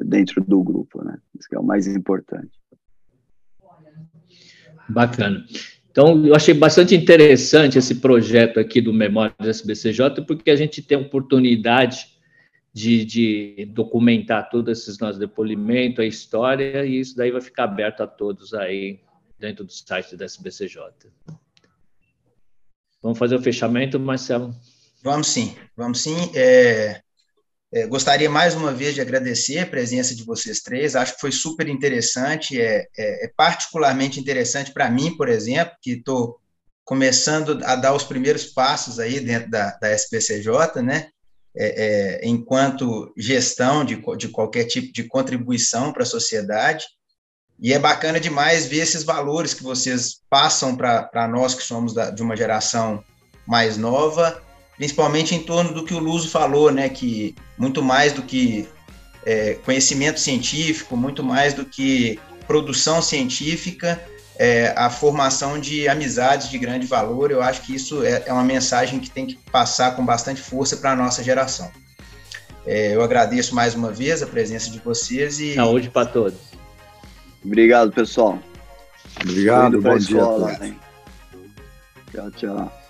dentro 0.06 0.42
do 0.46 0.64
grupo, 0.64 1.04
né? 1.04 1.18
Isso 1.38 1.50
que 1.50 1.58
é 1.58 1.60
o 1.60 1.64
mais 1.64 1.88
importante. 1.88 2.58
Bacana. 4.88 5.46
Então, 5.90 6.26
eu 6.26 6.36
achei 6.36 6.54
bastante 6.54 6.94
interessante 6.94 7.78
esse 7.78 7.96
projeto 7.96 8.60
aqui 8.60 8.82
do 8.82 8.94
Memória 8.94 9.34
do 9.40 9.50
SBCJ, 9.50 10.26
porque 10.28 10.52
a 10.52 10.56
gente 10.56 10.82
tem 10.82 10.98
a 10.98 11.02
oportunidade 11.02 12.08
de, 12.74 13.06
de, 13.06 13.66
documentar 13.74 14.50
todos 14.50 14.78
esses 14.78 15.00
nossos 15.00 15.18
depoimentos, 15.18 16.00
a 16.00 16.06
história, 16.06 16.86
e 16.86 17.00
isso 17.00 17.16
daí 17.16 17.32
vai 17.32 17.40
ficar 17.40 17.64
aberto 17.64 18.02
a 18.02 18.08
todos 18.08 18.54
aí 18.54 19.00
dentro 19.40 19.64
do 19.64 19.72
site 19.72 20.18
da 20.18 20.26
SBCJ. 20.26 20.82
Vamos 23.02 23.18
fazer 23.18 23.36
o 23.36 23.42
fechamento, 23.42 23.98
Marcelo? 23.98 24.54
Vamos 25.02 25.28
sim, 25.28 25.56
vamos 25.78 26.02
sim. 26.02 26.32
É, 26.36 27.02
é, 27.74 27.88
gostaria 27.88 28.30
mais 28.30 28.54
uma 28.56 28.74
vez 28.74 28.94
de 28.94 29.02
agradecer 29.02 29.60
a 29.60 29.66
presença 29.66 30.16
de 30.16 30.24
vocês 30.24 30.62
três, 30.62 30.96
acho 30.96 31.16
que 31.16 31.22
foi 31.22 31.32
super 31.32 31.68
interessante, 31.68 32.60
é, 32.60 32.88
é, 32.98 33.26
é 33.26 33.32
particularmente 33.36 34.20
interessante 34.20 34.72
para 34.72 34.90
mim, 34.90 35.16
por 35.18 35.28
exemplo, 35.28 35.76
que 35.82 35.92
estou 35.92 36.40
começando 36.84 37.60
a 37.66 37.76
dar 37.76 37.94
os 37.94 38.04
primeiros 38.04 38.46
passos 38.46 39.00
aí 39.00 39.20
dentro 39.20 39.50
da, 39.50 39.72
da 39.82 39.92
SPCJ, 39.92 40.82
né, 40.84 41.10
é, 41.58 42.20
é, 42.24 42.28
enquanto 42.28 43.12
gestão 43.18 43.84
de, 43.84 44.02
de 44.18 44.28
qualquer 44.28 44.66
tipo 44.66 44.94
de 44.94 45.04
contribuição 45.06 45.92
para 45.92 46.04
a 46.04 46.06
sociedade, 46.06 46.86
e 47.60 47.74
é 47.74 47.80
bacana 47.80 48.20
demais 48.20 48.68
ver 48.68 48.80
esses 48.80 49.04
valores 49.04 49.54
que 49.54 49.64
vocês 49.64 50.22
passam 50.30 50.76
para 50.76 51.28
nós 51.28 51.56
que 51.56 51.64
somos 51.64 51.94
da, 51.94 52.12
de 52.12 52.22
uma 52.22 52.36
geração 52.36 53.04
mais 53.48 53.78
nova, 53.78 54.42
principalmente 54.78 55.34
em 55.34 55.40
torno 55.40 55.74
do 55.74 55.84
que 55.84 55.94
o 55.94 56.00
Luso 56.00 56.30
falou, 56.30 56.72
né, 56.72 56.90
que 56.90 57.36
muito 57.58 57.82
mais 57.82 58.14
do 58.14 58.22
que 58.22 58.68
é, 59.26 59.56
conhecimento 59.66 60.20
científico, 60.20 60.96
muito 60.96 61.24
mais 61.24 61.54
do 61.54 61.66
que 61.66 62.20
produção 62.48 63.02
científica, 63.02 64.00
é, 64.38 64.74
a 64.76 64.90
formação 64.90 65.60
de 65.60 65.88
amizades 65.88 66.50
de 66.50 66.58
grande 66.58 66.86
valor. 66.86 67.32
Eu 67.32 67.42
acho 67.42 67.62
que 67.62 67.74
isso 67.74 68.04
é, 68.04 68.24
é 68.26 68.34
uma 68.34 68.44
mensagem 68.44 69.00
que 69.00 69.10
tem 69.10 69.26
que 69.26 69.36
passar 69.52 69.96
com 69.96 70.06
bastante 70.06 70.42
força 70.42 70.78
para 70.78 70.92
a 70.92 70.96
nossa 70.96 71.24
geração. 71.24 71.72
É, 72.66 72.96
eu 72.96 73.02
agradeço 73.04 73.54
mais 73.54 73.76
uma 73.76 73.92
vez 73.92 74.24
a 74.24 74.28
presença 74.28 74.70
de 74.70 74.80
vocês 74.80 75.40
e. 75.40 75.56
Saúde 75.56 75.90
para 75.90 76.08
todos. 76.08 76.40
Obrigado, 77.44 77.92
pessoal. 77.92 78.40
Obrigado, 79.22 79.82
bom 79.82 79.98
dia. 79.98 80.20
Tchau, 82.12 82.32
tchau. 82.32 82.86